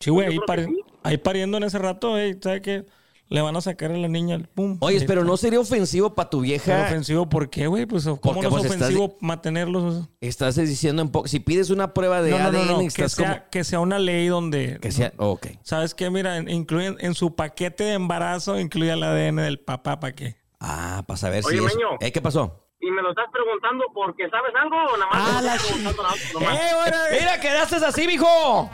Sí, 0.00 0.10
güey, 0.10 0.26
ahí, 0.28 0.38
que 0.38 0.44
pari- 0.46 0.83
ahí 1.04 1.16
pariendo 1.18 1.56
en 1.58 1.62
ese 1.64 1.78
rato, 1.78 2.18
eh, 2.18 2.36
¿sabes 2.42 2.60
qué? 2.62 2.84
Le 3.28 3.40
van 3.40 3.56
a 3.56 3.60
sacar 3.62 3.90
a 3.90 3.96
la 3.96 4.06
niña 4.06 4.34
el 4.34 4.46
pum. 4.48 4.76
Oye, 4.80 5.00
pero 5.06 5.22
está. 5.22 5.30
no 5.30 5.36
sería 5.38 5.58
ofensivo 5.58 6.14
para 6.14 6.28
tu 6.28 6.38
¿Es 6.40 6.42
vieja. 6.42 6.82
ofensivo 6.84 7.26
por 7.28 7.48
qué, 7.48 7.66
güey? 7.66 7.86
Pues, 7.86 8.04
¿cómo 8.04 8.20
Porque, 8.20 8.42
no 8.42 8.50
pues, 8.50 8.64
es 8.66 8.70
estás- 8.72 8.82
ofensivo 8.88 9.16
mantenerlos? 9.20 10.08
Estás 10.20 10.56
diciendo 10.56 11.00
en 11.00 11.08
poco. 11.08 11.26
Si 11.26 11.40
pides 11.40 11.70
una 11.70 11.94
prueba 11.94 12.20
de 12.20 12.32
No, 12.32 12.36
ADN, 12.36 12.52
no, 12.52 12.64
no. 12.72 12.78
Que 12.80 12.86
estás 12.86 13.12
sea, 13.12 13.38
como. 13.38 13.50
que 13.50 13.64
sea 13.64 13.80
una 13.80 13.98
ley 13.98 14.26
donde... 14.26 14.78
Que 14.80 14.92
sea. 14.92 15.12
Ok. 15.16 15.46
¿Sabes 15.62 15.94
qué? 15.94 16.10
Mira, 16.10 16.36
en- 16.36 16.50
incluyen 16.50 16.96
en 17.00 17.14
su 17.14 17.34
paquete 17.34 17.84
de 17.84 17.92
embarazo, 17.94 18.60
incluye 18.60 18.92
el 18.92 19.02
ADN 19.02 19.36
del 19.36 19.58
papá, 19.58 20.00
¿para 20.00 20.14
qué? 20.14 20.36
Ah, 20.60 21.02
para 21.06 21.16
saber 21.16 21.42
Oye, 21.46 21.58
si 21.58 21.64
es. 21.64 21.74
Meño. 21.76 21.88
Eh, 22.00 22.12
¿Qué 22.12 22.20
pasó? 22.20 22.60
y 22.80 22.90
me 22.90 23.00
lo 23.00 23.08
estás 23.10 23.24
preguntando 23.32 23.82
porque 23.94 24.28
sabes 24.28 24.52
algo 24.62 24.76
o 24.76 24.96
nada 24.98 25.10
más 25.10 25.18
Ah, 25.18 25.40
me 25.40 25.46
la 25.46 25.54
estás 25.54 25.66
preguntando 25.72 26.02
nada- 26.02 26.14
nomás? 26.34 26.54
¡Eh, 26.60 26.74
bueno! 26.82 26.96
Mira, 27.18 27.40
quedaste 27.40 27.76
así, 27.76 28.06
mijo. 28.06 28.70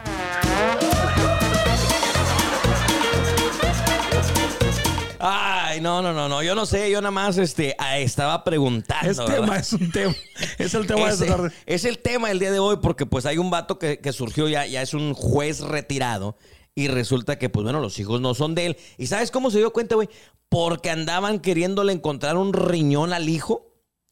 Ay, 5.20 5.80
no, 5.80 6.00
no, 6.02 6.12
no, 6.12 6.28
no. 6.28 6.42
Yo 6.42 6.54
no 6.54 6.64
sé, 6.66 6.90
yo 6.90 7.00
nada 7.00 7.10
más 7.10 7.36
este, 7.38 7.76
estaba 7.96 8.42
preguntando. 8.44 9.10
Es 9.10 9.18
¿verdad? 9.18 9.34
tema, 9.40 9.58
es 9.58 9.72
un 9.72 9.90
tema. 9.92 10.14
Es 10.58 10.74
el 10.74 10.86
tema 10.86 11.06
de 11.06 11.12
esta 11.12 11.26
tarde. 11.26 11.50
es 11.66 11.84
el 11.84 11.98
tema 11.98 12.28
del 12.28 12.38
día 12.38 12.50
de 12.52 12.58
hoy 12.58 12.78
porque 12.82 13.06
pues 13.06 13.26
hay 13.26 13.38
un 13.38 13.50
vato 13.50 13.78
que, 13.78 13.98
que 14.00 14.12
surgió 14.12 14.48
ya, 14.48 14.66
ya 14.66 14.82
es 14.82 14.94
un 14.94 15.14
juez 15.14 15.60
retirado 15.60 16.36
y 16.74 16.88
resulta 16.88 17.38
que 17.38 17.48
pues 17.50 17.64
bueno, 17.64 17.80
los 17.80 17.98
hijos 17.98 18.20
no 18.20 18.34
son 18.34 18.54
de 18.54 18.66
él. 18.66 18.76
¿Y 18.96 19.06
sabes 19.08 19.30
cómo 19.30 19.50
se 19.50 19.58
dio 19.58 19.72
cuenta, 19.72 19.94
güey? 19.94 20.08
Porque 20.48 20.90
andaban 20.90 21.40
queriéndole 21.40 21.92
encontrar 21.92 22.36
un 22.36 22.52
riñón 22.52 23.12
al 23.12 23.28
hijo 23.28 23.66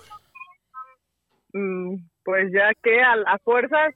Mm, 1.52 1.96
Pues 2.24 2.52
ya 2.52 2.70
que 2.82 3.00
a, 3.02 3.12
a 3.34 3.38
fuerzas, 3.44 3.94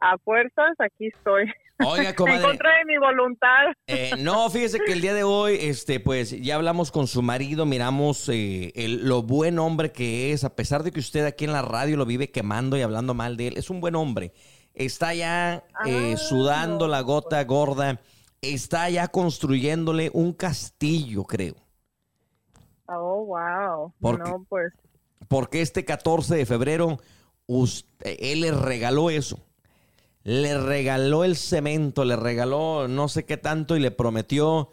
a 0.00 0.18
fuerzas, 0.18 0.72
aquí 0.78 1.08
estoy. 1.08 1.44
Oiga, 1.84 2.08
En 2.10 2.14
comadre. 2.16 2.42
contra 2.42 2.70
de 2.78 2.84
mi 2.86 2.98
voluntad. 2.98 3.66
eh, 3.86 4.12
no, 4.18 4.48
fíjese 4.50 4.80
que 4.80 4.92
el 4.92 5.00
día 5.00 5.14
de 5.14 5.22
hoy, 5.24 5.58
este, 5.60 6.00
pues 6.00 6.30
ya 6.40 6.56
hablamos 6.56 6.90
con 6.90 7.06
su 7.06 7.22
marido, 7.22 7.66
miramos 7.66 8.28
eh, 8.28 8.72
el- 8.74 9.06
lo 9.08 9.22
buen 9.22 9.58
hombre 9.58 9.92
que 9.92 10.32
es, 10.32 10.44
a 10.44 10.54
pesar 10.56 10.82
de 10.82 10.90
que 10.92 11.00
usted 11.00 11.24
aquí 11.26 11.44
en 11.44 11.52
la 11.52 11.62
radio 11.62 11.96
lo 11.96 12.06
vive 12.06 12.30
quemando 12.30 12.76
y 12.76 12.82
hablando 12.82 13.14
mal 13.14 13.36
de 13.36 13.48
él, 13.48 13.56
es 13.56 13.70
un 13.70 13.80
buen 13.80 13.94
hombre. 13.94 14.32
Está 14.78 15.12
ya 15.14 15.64
eh, 15.86 16.14
Ah, 16.14 16.16
sudando 16.16 16.86
no. 16.86 16.92
la 16.92 17.00
gota 17.00 17.42
gorda, 17.44 18.00
está 18.40 18.88
ya 18.88 19.08
construyéndole 19.08 20.10
un 20.14 20.32
castillo, 20.32 21.24
creo. 21.24 21.56
Oh, 22.86 23.24
wow. 23.26 23.92
¿Por 24.00 24.22
qué? 24.22 24.30
No, 24.30 24.46
pues. 24.48 24.72
Porque 25.28 25.60
este 25.60 25.84
14 25.84 26.36
de 26.36 26.46
febrero, 26.46 26.98
usted- 27.46 28.16
él 28.20 28.40
le 28.42 28.52
regaló 28.52 29.10
eso. 29.10 29.40
Le 30.22 30.58
regaló 30.58 31.24
el 31.24 31.36
cemento, 31.36 32.04
le 32.04 32.16
regaló 32.16 32.86
no 32.88 33.08
sé 33.08 33.24
qué 33.24 33.36
tanto 33.36 33.76
y 33.76 33.80
le 33.80 33.90
prometió 33.90 34.70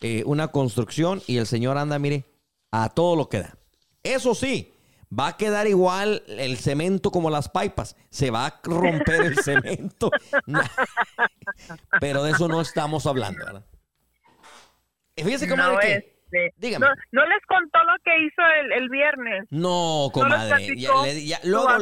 eh, 0.00 0.22
una 0.26 0.48
construcción 0.48 1.20
y 1.26 1.38
el 1.38 1.46
señor 1.46 1.76
anda, 1.76 1.98
mire, 1.98 2.24
a 2.70 2.88
todo 2.90 3.16
lo 3.16 3.28
que 3.28 3.40
da. 3.40 3.58
Eso 4.04 4.34
sí, 4.34 4.72
va 5.16 5.28
a 5.28 5.36
quedar 5.36 5.66
igual 5.66 6.22
el 6.28 6.56
cemento 6.58 7.10
como 7.10 7.30
las 7.30 7.48
pipas. 7.48 7.96
Se 8.10 8.30
va 8.30 8.46
a 8.46 8.60
romper 8.64 9.22
el 9.22 9.36
cemento. 9.38 10.10
Pero 12.00 12.22
de 12.22 12.32
eso 12.32 12.48
no 12.48 12.60
estamos 12.60 13.06
hablando, 13.06 13.44
¿verdad? 13.44 13.64
Fíjese, 15.16 15.48
comadre, 15.48 15.72
no, 15.74 15.80
que- 15.80 16.14
este, 16.30 16.54
dígame. 16.58 16.86
No, 16.86 16.92
no 17.12 17.26
les 17.26 17.38
contó 17.46 17.78
lo 17.84 17.94
que 18.04 18.18
hizo 18.24 18.42
el, 18.60 18.72
el 18.82 18.88
viernes. 18.88 19.46
No, 19.50 20.10
comadre. 20.12 20.76
Ya, 20.76 20.92
le- 21.02 21.48
luego, 21.48 21.78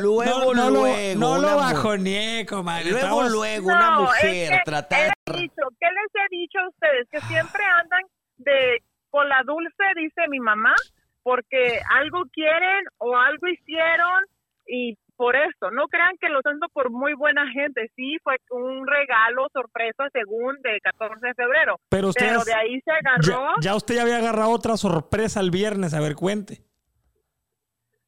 luego, 0.00 0.54
no, 0.54 0.70
luego. 0.70 1.18
no 1.20 1.38
lo 1.38 1.56
bajoneé, 1.56 2.46
comadre. 2.46 2.84
Luego, 2.92 2.98
Estamos- 3.06 3.30
luego, 3.32 3.66
una 3.66 3.90
mujer 4.00 4.24
es 4.24 4.50
que 4.50 4.60
tratar. 4.64 5.00
les 5.26 5.36
he 5.36 5.40
dicho, 5.42 5.62
¿Qué 5.80 5.86
les 5.86 6.24
he 6.24 6.36
dicho 6.36 6.58
a 6.60 6.68
ustedes? 6.68 7.08
Que 7.10 7.20
siempre 7.22 7.62
andan 7.64 8.02
de 8.38 8.82
con 9.10 9.28
la 9.28 9.42
dulce, 9.44 9.82
dice 9.96 10.28
mi 10.30 10.38
mamá, 10.38 10.74
porque 11.22 11.80
algo 11.90 12.22
quieren 12.32 12.84
o 12.98 13.16
algo 13.16 13.46
hicieron 13.48 14.24
y 14.66 14.96
por 15.16 15.34
eso. 15.34 15.70
No 15.72 15.88
crean 15.88 16.16
que 16.20 16.28
lo 16.28 16.40
siento 16.42 16.68
por 16.72 16.90
muy 16.90 17.12
buena 17.14 17.50
gente. 17.50 17.90
Sí, 17.96 18.18
fue 18.22 18.36
un 18.50 18.86
regalo 18.86 19.48
sorpresa 19.52 20.04
según 20.12 20.56
de 20.62 20.78
14 20.80 21.26
de 21.26 21.34
febrero. 21.34 21.76
Pero 21.88 22.08
ustedes- 22.08 22.30
Pero 22.32 22.44
de 22.44 22.54
ahí 22.54 22.80
se 22.82 22.92
Ya, 23.02 23.34
agarró. 23.36 23.54
ya 23.60 23.74
usted 23.74 23.96
ya 23.96 24.02
había 24.02 24.18
agarrado 24.18 24.50
otra 24.50 24.76
sorpresa 24.76 25.40
el 25.40 25.50
viernes. 25.50 25.92
A 25.94 26.00
ver, 26.00 26.14
cuente. 26.14 26.58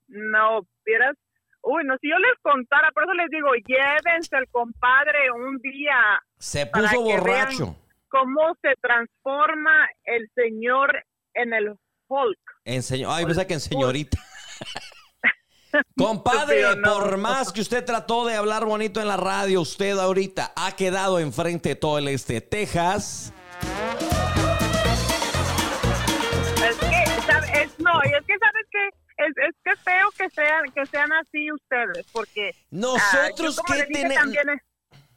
No, 0.08 0.60
vieras. 0.84 1.16
Uy, 1.62 1.84
no, 1.84 1.96
si 2.00 2.08
yo 2.08 2.16
les 2.18 2.38
contara, 2.42 2.90
por 2.92 3.04
eso 3.04 3.12
les 3.14 3.28
digo, 3.28 3.48
llévense 3.66 4.34
al 4.36 4.48
compadre 4.48 5.30
un 5.30 5.58
día 5.58 5.94
Se 6.38 6.66
para 6.66 6.88
puso 6.90 7.04
que 7.06 7.12
borracho. 7.18 7.64
vean 7.66 7.76
cómo 8.08 8.54
se 8.62 8.74
transforma 8.80 9.88
el 10.04 10.28
señor 10.34 11.04
en 11.34 11.52
el 11.52 11.74
Hulk. 12.08 12.38
Enseñó. 12.74 13.12
Ay, 13.12 13.24
pensé 13.26 13.46
que 13.46 13.54
en 13.54 13.60
señorita. 13.60 14.18
Compadre, 15.96 16.76
no. 16.76 16.94
por 16.94 17.16
más 17.16 17.52
que 17.52 17.60
usted 17.60 17.84
trató 17.84 18.26
de 18.26 18.34
hablar 18.34 18.64
bonito 18.64 19.00
en 19.00 19.06
la 19.08 19.16
radio, 19.16 19.60
usted 19.60 19.96
ahorita 19.98 20.52
ha 20.56 20.72
quedado 20.72 21.18
enfrente 21.20 21.70
de 21.70 21.74
todo 21.76 21.98
el 21.98 22.08
este 22.08 22.34
de 22.34 22.40
Texas. 22.40 23.32
Es 26.64 26.76
que. 26.76 27.60
Es- 27.62 27.78
no, 27.78 27.92
y 28.04 28.08
es 28.14 28.26
que 28.26 28.38
sabes 28.38 28.66
que 28.70 28.88
es, 29.24 29.48
es 29.48 29.54
que 29.64 29.76
feo 29.76 30.08
que 30.18 30.30
sean 30.30 30.64
que 30.74 30.86
sean 30.86 31.12
así 31.12 31.52
ustedes, 31.52 32.06
porque 32.12 32.52
Nosotros 32.70 33.60
ah, 33.68 33.74
que 33.74 33.84
tenemos. 33.92 34.24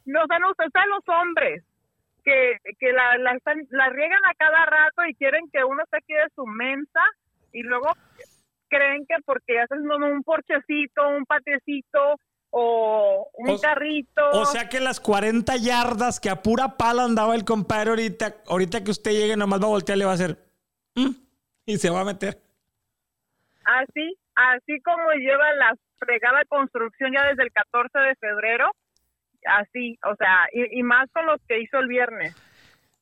no, 0.06 0.22
o 0.24 0.28
sea, 0.28 0.40
no, 0.40 0.48
sea, 0.56 0.86
los 0.88 1.04
hombres 1.20 1.64
que, 2.24 2.58
que 2.80 2.92
la, 2.94 3.18
la, 3.18 3.34
están- 3.36 3.68
la 3.72 3.90
riegan 3.90 4.24
a 4.26 4.34
cada 4.38 4.66
rato 4.66 5.06
y 5.10 5.16
quieren 5.16 5.46
que 5.52 5.64
uno 5.64 5.84
se 5.90 5.98
quede 6.08 6.26
su 6.36 6.46
mensa 6.46 7.02
y 7.54 7.64
luego 7.64 7.88
creen 8.68 9.06
que 9.08 9.16
porque 9.26 9.60
hacen 9.60 9.90
un 9.90 10.24
porchecito, 10.24 11.08
un 11.10 11.26
patiecito 11.26 12.16
o 12.50 13.28
un 13.36 13.50
O- 13.52 13.60
carrito. 13.62 14.30
O 14.32 14.46
sea 14.46 14.68
que 14.70 14.80
las 14.80 15.00
40 15.00 15.56
yardas 15.58 16.20
que 16.20 16.30
a 16.30 16.42
pura 16.42 16.76
pala 16.78 17.04
andaba 17.04 17.36
el 17.36 17.46
compadre 17.46 17.92
ahorita, 17.92 18.36
ahorita 18.48 18.84
que 18.84 18.92
usted 18.92 19.12
llegue, 19.12 19.38
nomás 19.38 19.62
va 19.62 19.66
a 19.66 19.70
voltear 19.70 19.98
le 19.98 20.06
va 20.06 20.12
a 20.12 20.16
hacer. 20.16 20.38
"Mm", 20.96 21.12
y 21.66 21.78
se 21.78 21.90
va 21.90 22.02
a 22.02 22.06
meter. 22.06 22.38
Así, 23.66 24.18
así 24.36 24.82
como 24.82 25.12
lleva 25.14 25.54
la 25.54 25.74
fregada 25.98 26.44
construcción 26.50 27.14
ya 27.14 27.26
desde 27.28 27.44
el 27.44 27.52
14 27.54 27.98
de 27.98 28.16
febrero, 28.16 28.70
así, 29.46 29.98
o 30.04 30.16
sea, 30.16 30.48
y, 30.52 30.80
y 30.80 30.84
más 30.84 31.10
con 31.12 31.26
los 31.26 31.40
que 31.48 31.60
hizo 31.62 31.78
el 31.80 31.88
viernes. 31.88 32.36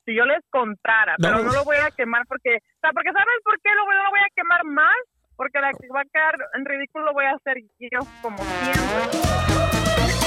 Si 0.06 0.16
yo 0.16 0.26
les 0.26 0.42
contara, 0.50 1.16
pero 1.22 1.44
No. 1.44 1.52
lo 1.54 1.64
voy 1.64 1.78
a 1.78 1.92
quemar 1.92 2.24
porque, 2.28 2.56
o 2.58 2.80
sea, 2.82 2.92
porque 2.94 3.12
¿sabes 3.12 3.40
por 3.44 3.60
qué 3.62 3.70
no 3.76 3.86
lo 4.04 4.10
voy 4.10 4.20
a 4.20 4.34
quemar 4.36 4.64
más? 4.66 4.96
Porque 5.36 5.60
la 5.60 5.72
que 5.72 5.88
va 5.94 6.02
a 6.02 6.06
quedar 6.12 6.36
en 6.54 6.66
ridículo 6.66 7.06
lo 7.06 7.14
voy 7.14 7.26
a 7.26 7.32
hacer 7.36 7.58
yo 7.80 8.00
como 8.22 8.38
siempre. 8.38 10.22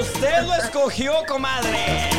Usted 0.00 0.42
lo 0.46 0.54
escogió, 0.54 1.12
comadre. 1.26 2.10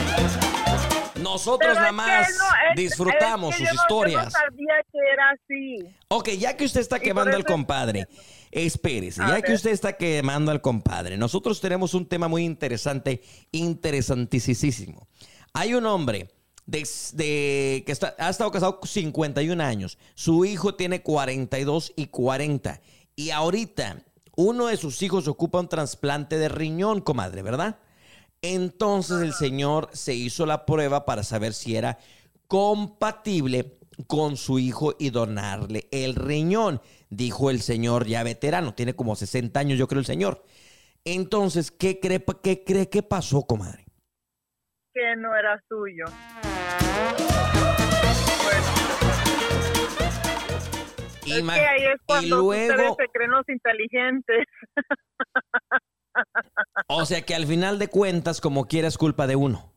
Nosotros 1.34 1.76
nada 1.76 1.92
más 1.92 2.30
no, 2.38 2.44
es- 2.72 2.76
disfrutamos 2.76 3.54
es 3.56 3.62
que 3.62 3.66
sus 3.68 3.76
yo 3.78 3.82
historias. 3.82 4.24
Yo 4.24 4.26
no 4.26 4.32
sabía 4.32 4.74
que 4.92 5.00
era 5.14 5.30
así. 5.32 5.96
Ok, 6.10 6.30
ya 6.38 6.58
que 6.58 6.66
usted 6.66 6.82
está 6.82 7.00
quemando 7.00 7.36
al 7.36 7.46
compadre, 7.46 8.08
espérese, 8.52 9.22
A 9.24 9.28
ya 9.28 9.34
ver. 9.36 9.44
que 9.44 9.54
usted 9.54 9.72
está 9.72 9.94
quemando 9.94 10.52
al 10.52 10.62
compadre, 10.62 11.18
nosotros 11.18 11.62
tenemos 11.62 11.94
un 11.94 12.06
tema 12.06 12.28
muy 12.28 12.44
interesante, 12.44 13.22
interesantísimo. 13.52 15.08
Hay 15.54 15.74
un 15.74 15.86
hombre 15.86 16.30
de, 16.66 16.88
de- 17.14 17.84
que 17.86 17.92
está, 17.92 18.16
ha 18.18 18.30
estado 18.30 18.52
casado 18.52 18.80
51 18.84 19.62
años, 19.64 19.98
su 20.16 20.46
hijo 20.46 20.76
tiene 20.76 21.02
42 21.02 21.94
y 21.96 22.08
40, 22.08 22.82
y 23.16 23.32
ahorita 23.32 24.04
uno 24.36 24.68
de 24.68 24.78
sus 24.78 25.02
hijos 25.02 25.28
ocupa 25.28 25.60
un 25.60 25.68
trasplante 25.68 26.38
de 26.38 26.50
riñón, 26.50 27.02
comadre, 27.02 27.42
¿verdad? 27.42 27.78
Entonces 28.44 29.22
el 29.22 29.34
señor 29.34 29.90
se 29.94 30.14
hizo 30.16 30.48
la 30.48 30.66
prueba 30.66 31.06
para 31.06 31.22
saber 31.24 31.54
si 31.54 31.76
era 31.76 32.00
compatible 32.48 33.78
con 34.08 34.36
su 34.36 34.58
hijo 34.58 34.96
y 34.98 35.12
donarle 35.12 35.88
el 35.92 36.16
riñón, 36.16 36.82
dijo 37.12 37.52
el 37.52 37.62
señor 37.62 38.08
ya 38.08 38.24
veterano, 38.24 38.74
tiene 38.74 38.96
como 38.96 39.16
60 39.16 39.60
años 39.60 39.78
yo 39.78 39.88
creo 39.88 40.00
el 40.00 40.06
señor. 40.08 40.44
Entonces, 41.06 41.70
¿qué 41.72 42.00
cree, 42.00 42.24
qué 42.44 42.64
cree 42.64 42.90
que 42.90 43.04
pasó, 43.04 43.44
comadre? 43.44 43.86
Que 44.94 45.16
no 45.18 45.36
era 45.36 45.62
suyo. 45.70 46.06
Y, 51.26 51.34
Es 51.34 51.44
ma- 51.44 51.54
que 51.54 51.62
ahí 51.62 51.84
es 51.86 52.02
y 52.02 52.06
cuando 52.06 52.44
ustedes 52.46 52.76
luego, 52.76 52.96
se 53.00 53.08
creen 53.14 53.32
los 53.32 53.48
inteligentes. 53.50 54.48
o 56.98 57.06
sea 57.06 57.22
que 57.24 57.36
al 57.36 57.46
final 57.48 57.80
de 57.80 57.88
cuentas, 57.88 58.42
como 58.42 58.68
quiera, 58.68 58.88
es 58.88 58.98
culpa 58.98 59.28
de 59.28 59.36
uno. 59.36 59.70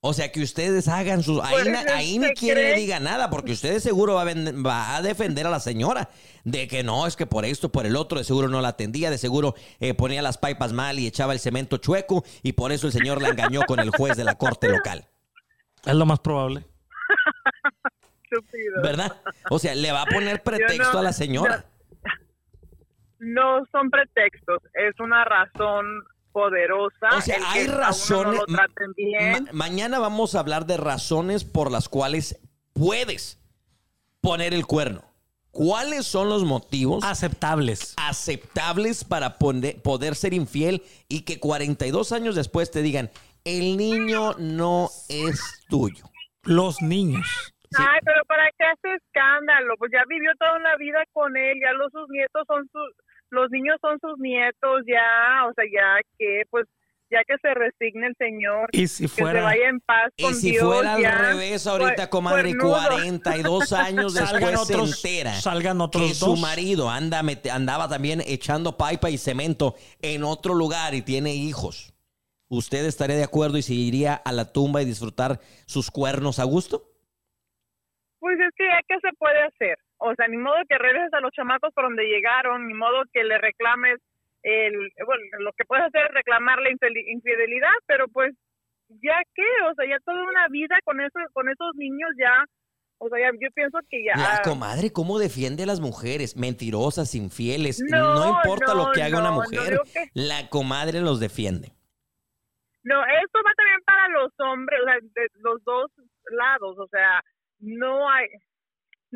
O 0.00 0.12
sea 0.12 0.30
que 0.30 0.40
ustedes 0.42 0.86
hagan 0.88 1.22
sus... 1.22 1.42
Ahí, 1.42 1.52
Pues, 1.54 1.66
na- 1.68 1.80
es 1.82 1.92
ahí 1.92 2.18
ni 2.18 2.32
quien 2.34 2.54
le 2.56 2.74
cree- 2.74 2.76
diga 2.76 3.00
nada, 3.00 3.28
porque 3.28 3.52
ustedes 3.52 3.82
seguro 3.82 4.14
va 4.14 4.22
a, 4.22 4.24
ven- 4.24 4.62
va 4.64 4.94
a 4.94 5.02
defender 5.02 5.46
a 5.46 5.50
la 5.50 5.58
señora 5.58 6.10
de 6.44 6.68
que 6.68 6.84
no, 6.84 7.06
es 7.08 7.16
que 7.16 7.26
por 7.26 7.44
esto, 7.44 7.72
por 7.72 7.86
el 7.86 7.96
otro, 7.96 8.18
de 8.18 8.24
seguro 8.24 8.46
no 8.48 8.60
la 8.60 8.68
atendía, 8.68 9.10
de 9.10 9.18
seguro 9.18 9.54
eh, 9.80 9.94
ponía 9.94 10.22
las 10.22 10.38
pipas 10.38 10.72
mal 10.72 10.98
y 11.00 11.06
echaba 11.08 11.32
el 11.32 11.40
cemento 11.40 11.78
chueco 11.78 12.22
y 12.44 12.52
por 12.52 12.70
eso 12.70 12.86
el 12.86 12.92
señor 12.92 13.20
la 13.20 13.30
engañó 13.30 13.62
con 13.66 13.80
el 13.80 13.90
juez 13.90 14.16
de 14.16 14.22
la 14.24 14.36
corte 14.36 14.68
local. 14.68 15.08
Es 15.84 15.94
lo 15.94 16.06
más 16.06 16.20
probable. 16.20 16.64
Estúpido. 18.30 18.82
¿Verdad? 18.82 19.16
O 19.50 19.58
sea, 19.58 19.74
le 19.74 19.90
va 19.90 20.02
a 20.02 20.06
poner 20.06 20.42
pretexto 20.42 20.92
no- 20.92 20.98
a 21.00 21.02
la 21.02 21.12
señora. 21.12 21.64
No 23.18 23.64
son 23.72 23.88
pretextos, 23.90 24.62
es 24.74 25.00
una 25.00 25.24
razón 25.24 25.86
poderosa. 26.40 27.08
O 27.16 27.20
sea, 27.22 27.36
el 27.36 27.44
hay 27.46 27.66
razones. 27.66 28.34
No 28.34 28.40
lo 28.40 28.44
traten 28.46 28.92
bien. 28.94 29.44
Ma- 29.44 29.52
mañana 29.52 29.98
vamos 29.98 30.34
a 30.34 30.40
hablar 30.40 30.66
de 30.66 30.76
razones 30.76 31.44
por 31.44 31.70
las 31.72 31.88
cuales 31.88 32.38
puedes 32.74 33.38
poner 34.20 34.52
el 34.52 34.66
cuerno. 34.66 35.02
¿Cuáles 35.50 36.04
son 36.04 36.28
los 36.28 36.44
motivos 36.44 37.02
Aceptables. 37.04 37.94
aceptables 37.96 39.04
para 39.04 39.38
poder 39.38 40.14
ser 40.14 40.34
infiel 40.34 40.82
y 41.08 41.22
que 41.22 41.40
42 41.40 42.12
años 42.12 42.34
después 42.34 42.70
te 42.70 42.82
digan, 42.82 43.10
el 43.44 43.78
niño 43.78 44.34
no 44.38 44.90
es 45.08 45.40
tuyo? 45.70 46.04
Los 46.42 46.82
niños. 46.82 47.26
Ay, 47.78 48.00
pero 48.04 48.22
¿para 48.26 48.44
qué 48.58 48.64
hace 48.64 48.94
escándalo? 49.02 49.74
Pues 49.78 49.90
ya 49.90 50.02
vivió 50.06 50.30
toda 50.38 50.56
una 50.56 50.76
vida 50.76 50.98
con 51.14 51.34
él, 51.34 51.56
ya 51.64 51.72
los 51.72 51.90
sus 51.90 52.08
nietos 52.10 52.42
son 52.46 52.68
sus, 52.70 53.05
los 53.30 53.50
niños 53.50 53.76
son 53.80 53.98
sus 54.00 54.18
nietos, 54.18 54.82
ya, 54.86 55.46
o 55.48 55.52
sea, 55.54 55.64
ya 55.72 56.00
que, 56.18 56.42
pues, 56.50 56.66
ya 57.10 57.22
que 57.24 57.36
se 57.40 57.54
resigne 57.54 58.08
el 58.08 58.14
señor, 58.18 58.68
Y 58.72 58.88
si 58.88 59.04
que 59.04 59.08
se 59.08 59.22
fuera. 59.22 59.42
vaya 59.44 59.68
en 59.68 59.78
paz 59.80 60.10
Y 60.16 60.34
si 60.34 60.50
Dios, 60.50 60.64
fuera 60.64 60.94
al 60.94 61.02
ya. 61.02 61.18
revés 61.18 61.64
ahorita, 61.66 62.06
Cuer- 62.06 62.08
comadre, 62.10 62.42
cuernudo. 62.56 62.76
42 62.88 63.72
años 63.72 64.12
Salgan 64.14 64.40
después 64.40 64.60
otros- 64.60 65.00
se 65.00 65.08
entera 65.08 65.34
salgan 65.34 65.80
otros 65.80 66.08
que 66.08 66.14
su 66.14 66.36
marido 66.36 66.90
anda 66.90 67.22
mete- 67.22 67.50
andaba 67.50 67.88
también 67.88 68.22
echando 68.26 68.76
pipa 68.76 69.08
y 69.10 69.18
cemento 69.18 69.76
en 70.02 70.24
otro 70.24 70.54
lugar 70.54 70.94
y 70.94 71.02
tiene 71.02 71.32
hijos. 71.34 71.92
¿Usted 72.48 72.84
estaría 72.86 73.16
de 73.16 73.24
acuerdo 73.24 73.56
y 73.58 73.62
se 73.62 73.74
iría 73.74 74.14
a 74.14 74.32
la 74.32 74.52
tumba 74.52 74.82
y 74.82 74.84
disfrutar 74.84 75.40
sus 75.66 75.90
cuernos 75.92 76.38
a 76.40 76.44
gusto? 76.44 76.90
Pues 78.18 78.36
es 78.40 78.52
que 78.56 78.64
ya 78.64 78.80
que 78.88 79.00
se 79.00 79.12
puede 79.16 79.42
hacer. 79.44 79.78
O 79.98 80.14
sea, 80.14 80.28
ni 80.28 80.36
modo 80.36 80.56
que 80.68 80.76
regreses 80.78 81.12
a 81.14 81.20
los 81.20 81.32
chamacos 81.32 81.72
por 81.74 81.84
donde 81.84 82.04
llegaron, 82.04 82.66
ni 82.68 82.74
modo 82.74 83.02
que 83.12 83.24
le 83.24 83.38
reclames 83.38 83.98
el, 84.42 84.72
bueno, 85.04 85.22
lo 85.40 85.52
que 85.52 85.64
puedes 85.64 85.86
hacer 85.86 86.02
es 86.06 86.14
reclamar 86.14 86.58
la 86.60 86.70
infidelidad, 86.70 87.72
pero 87.86 88.06
pues 88.08 88.34
ya 89.02 89.20
qué, 89.34 89.42
o 89.70 89.74
sea, 89.74 89.88
ya 89.88 89.98
toda 90.04 90.22
una 90.22 90.46
vida 90.48 90.76
con 90.84 91.00
eso, 91.00 91.18
con 91.32 91.48
esos 91.48 91.74
niños 91.74 92.10
ya, 92.18 92.44
o 92.98 93.08
sea, 93.08 93.18
ya, 93.18 93.30
yo 93.40 93.48
pienso 93.54 93.78
que 93.90 94.04
ya. 94.04 94.14
La 94.16 94.40
comadre, 94.44 94.92
¿cómo 94.92 95.18
defiende 95.18 95.64
a 95.64 95.66
las 95.66 95.80
mujeres? 95.80 96.36
Mentirosas, 96.36 97.14
infieles. 97.14 97.82
No, 97.90 98.14
No, 98.14 98.28
importa 98.42 98.74
lo 98.74 98.92
que 98.92 99.02
haga 99.02 99.18
una 99.18 99.30
no, 99.30 99.34
mujer. 99.42 99.80
que- 99.92 100.10
La 100.14 100.48
comadre 100.48 101.00
los 101.00 101.18
defiende. 101.20 101.72
No, 102.84 103.02
esto 103.04 103.38
va 103.44 103.52
también 103.56 103.80
para 103.84 104.08
los 104.10 104.32
hombres, 104.38 104.78
o 104.80 104.84
sea, 104.84 104.94
de 105.00 105.28
los 105.40 105.64
dos 105.64 105.90
lados, 106.30 106.78
o 106.78 106.86
sea, 106.88 107.20
no 107.58 108.08
hay 108.08 108.26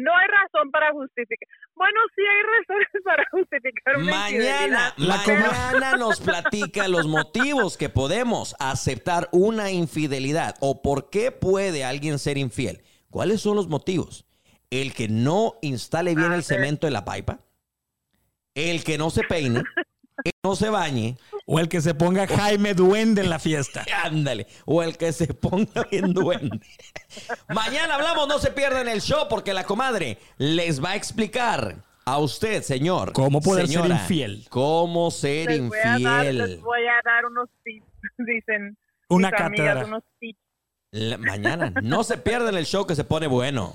no 0.01 0.17
hay 0.17 0.27
razón 0.29 0.71
para 0.71 0.93
justificar. 0.93 1.49
Bueno, 1.75 2.01
sí 2.15 2.23
hay 2.23 2.43
razones 2.59 2.89
para 3.05 3.25
justificar 3.31 3.97
una 3.97 4.11
Mañana. 4.11 4.95
La 4.97 5.17
mañana 5.17 5.97
nos 5.97 6.21
platica 6.21 6.89
los 6.89 7.07
motivos 7.07 7.77
que 7.77 7.89
podemos 7.89 8.55
aceptar 8.59 9.29
una 9.33 9.71
infidelidad 9.71 10.57
o 10.61 10.83
por 10.83 11.11
qué 11.11 11.31
puede 11.33 11.85
alguien 11.85 12.19
ser 12.19 12.39
infiel. 12.39 12.83
¿Cuáles 13.11 13.41
son 13.41 13.57
los 13.57 13.69
motivos? 13.69 14.27
El 14.71 14.95
que 14.95 15.09
no 15.09 15.55
instale 15.63 16.15
bien 16.15 16.33
A 16.33 16.37
el 16.37 16.45
cemento 16.45 16.87
en 16.87 16.93
la 16.93 17.05
pipa, 17.05 17.41
el 18.55 18.85
que 18.85 18.99
no 18.99 19.11
se 19.11 19.23
peine, 19.25 19.63
que 20.25 20.31
no 20.45 20.57
se 20.57 20.71
bañe, 20.71 21.17
O 21.47 21.59
el 21.59 21.69
que 21.69 21.81
se 21.81 21.95
ponga 21.95 22.27
Jaime 22.27 22.75
Duende 22.75 23.23
en 23.23 23.31
la 23.31 23.39
fiesta. 23.39 23.85
ándale, 24.05 24.47
o 24.67 24.83
el 24.83 24.97
que 24.97 25.13
se 25.13 25.33
ponga 25.35 25.87
bien 25.91 26.13
duende. 26.13 26.61
Mañana 27.49 27.95
hablamos, 27.97 28.29
no 28.29 28.39
se 28.39 28.51
pierdan 28.51 28.89
el 28.89 29.01
show 29.01 29.27
porque 29.29 29.53
la 29.55 29.65
comadre 29.65 30.19
les 30.39 30.83
va 30.83 30.91
a 30.91 30.97
explicar 30.97 31.77
a 32.05 32.19
usted, 32.19 32.63
señor. 32.63 33.13
Cómo 33.13 33.41
poder 33.41 33.69
ser 33.69 33.87
infiel. 33.87 34.47
Cómo 34.49 35.11
ser 35.11 35.49
les 35.51 35.69
voy, 35.69 35.79
a 35.79 35.99
dar, 35.99 36.25
infiel. 36.27 36.39
les 36.39 36.61
voy 36.61 36.81
a 36.87 37.01
dar 37.05 37.27
unos 37.27 37.49
tips, 37.65 37.87
dicen 38.19 38.77
Una 39.09 39.31
mis 39.31 39.41
amigas, 39.41 39.67
cátedra. 39.67 39.87
unos 39.87 40.03
tips. 40.19 40.39
La- 40.93 41.19
mañana. 41.19 41.73
No 41.83 42.03
se 42.03 42.17
pierdan 42.19 42.57
el 42.57 42.67
show 42.67 42.85
que 42.87 42.97
se 42.97 43.05
pone 43.05 43.27
bueno. 43.29 43.73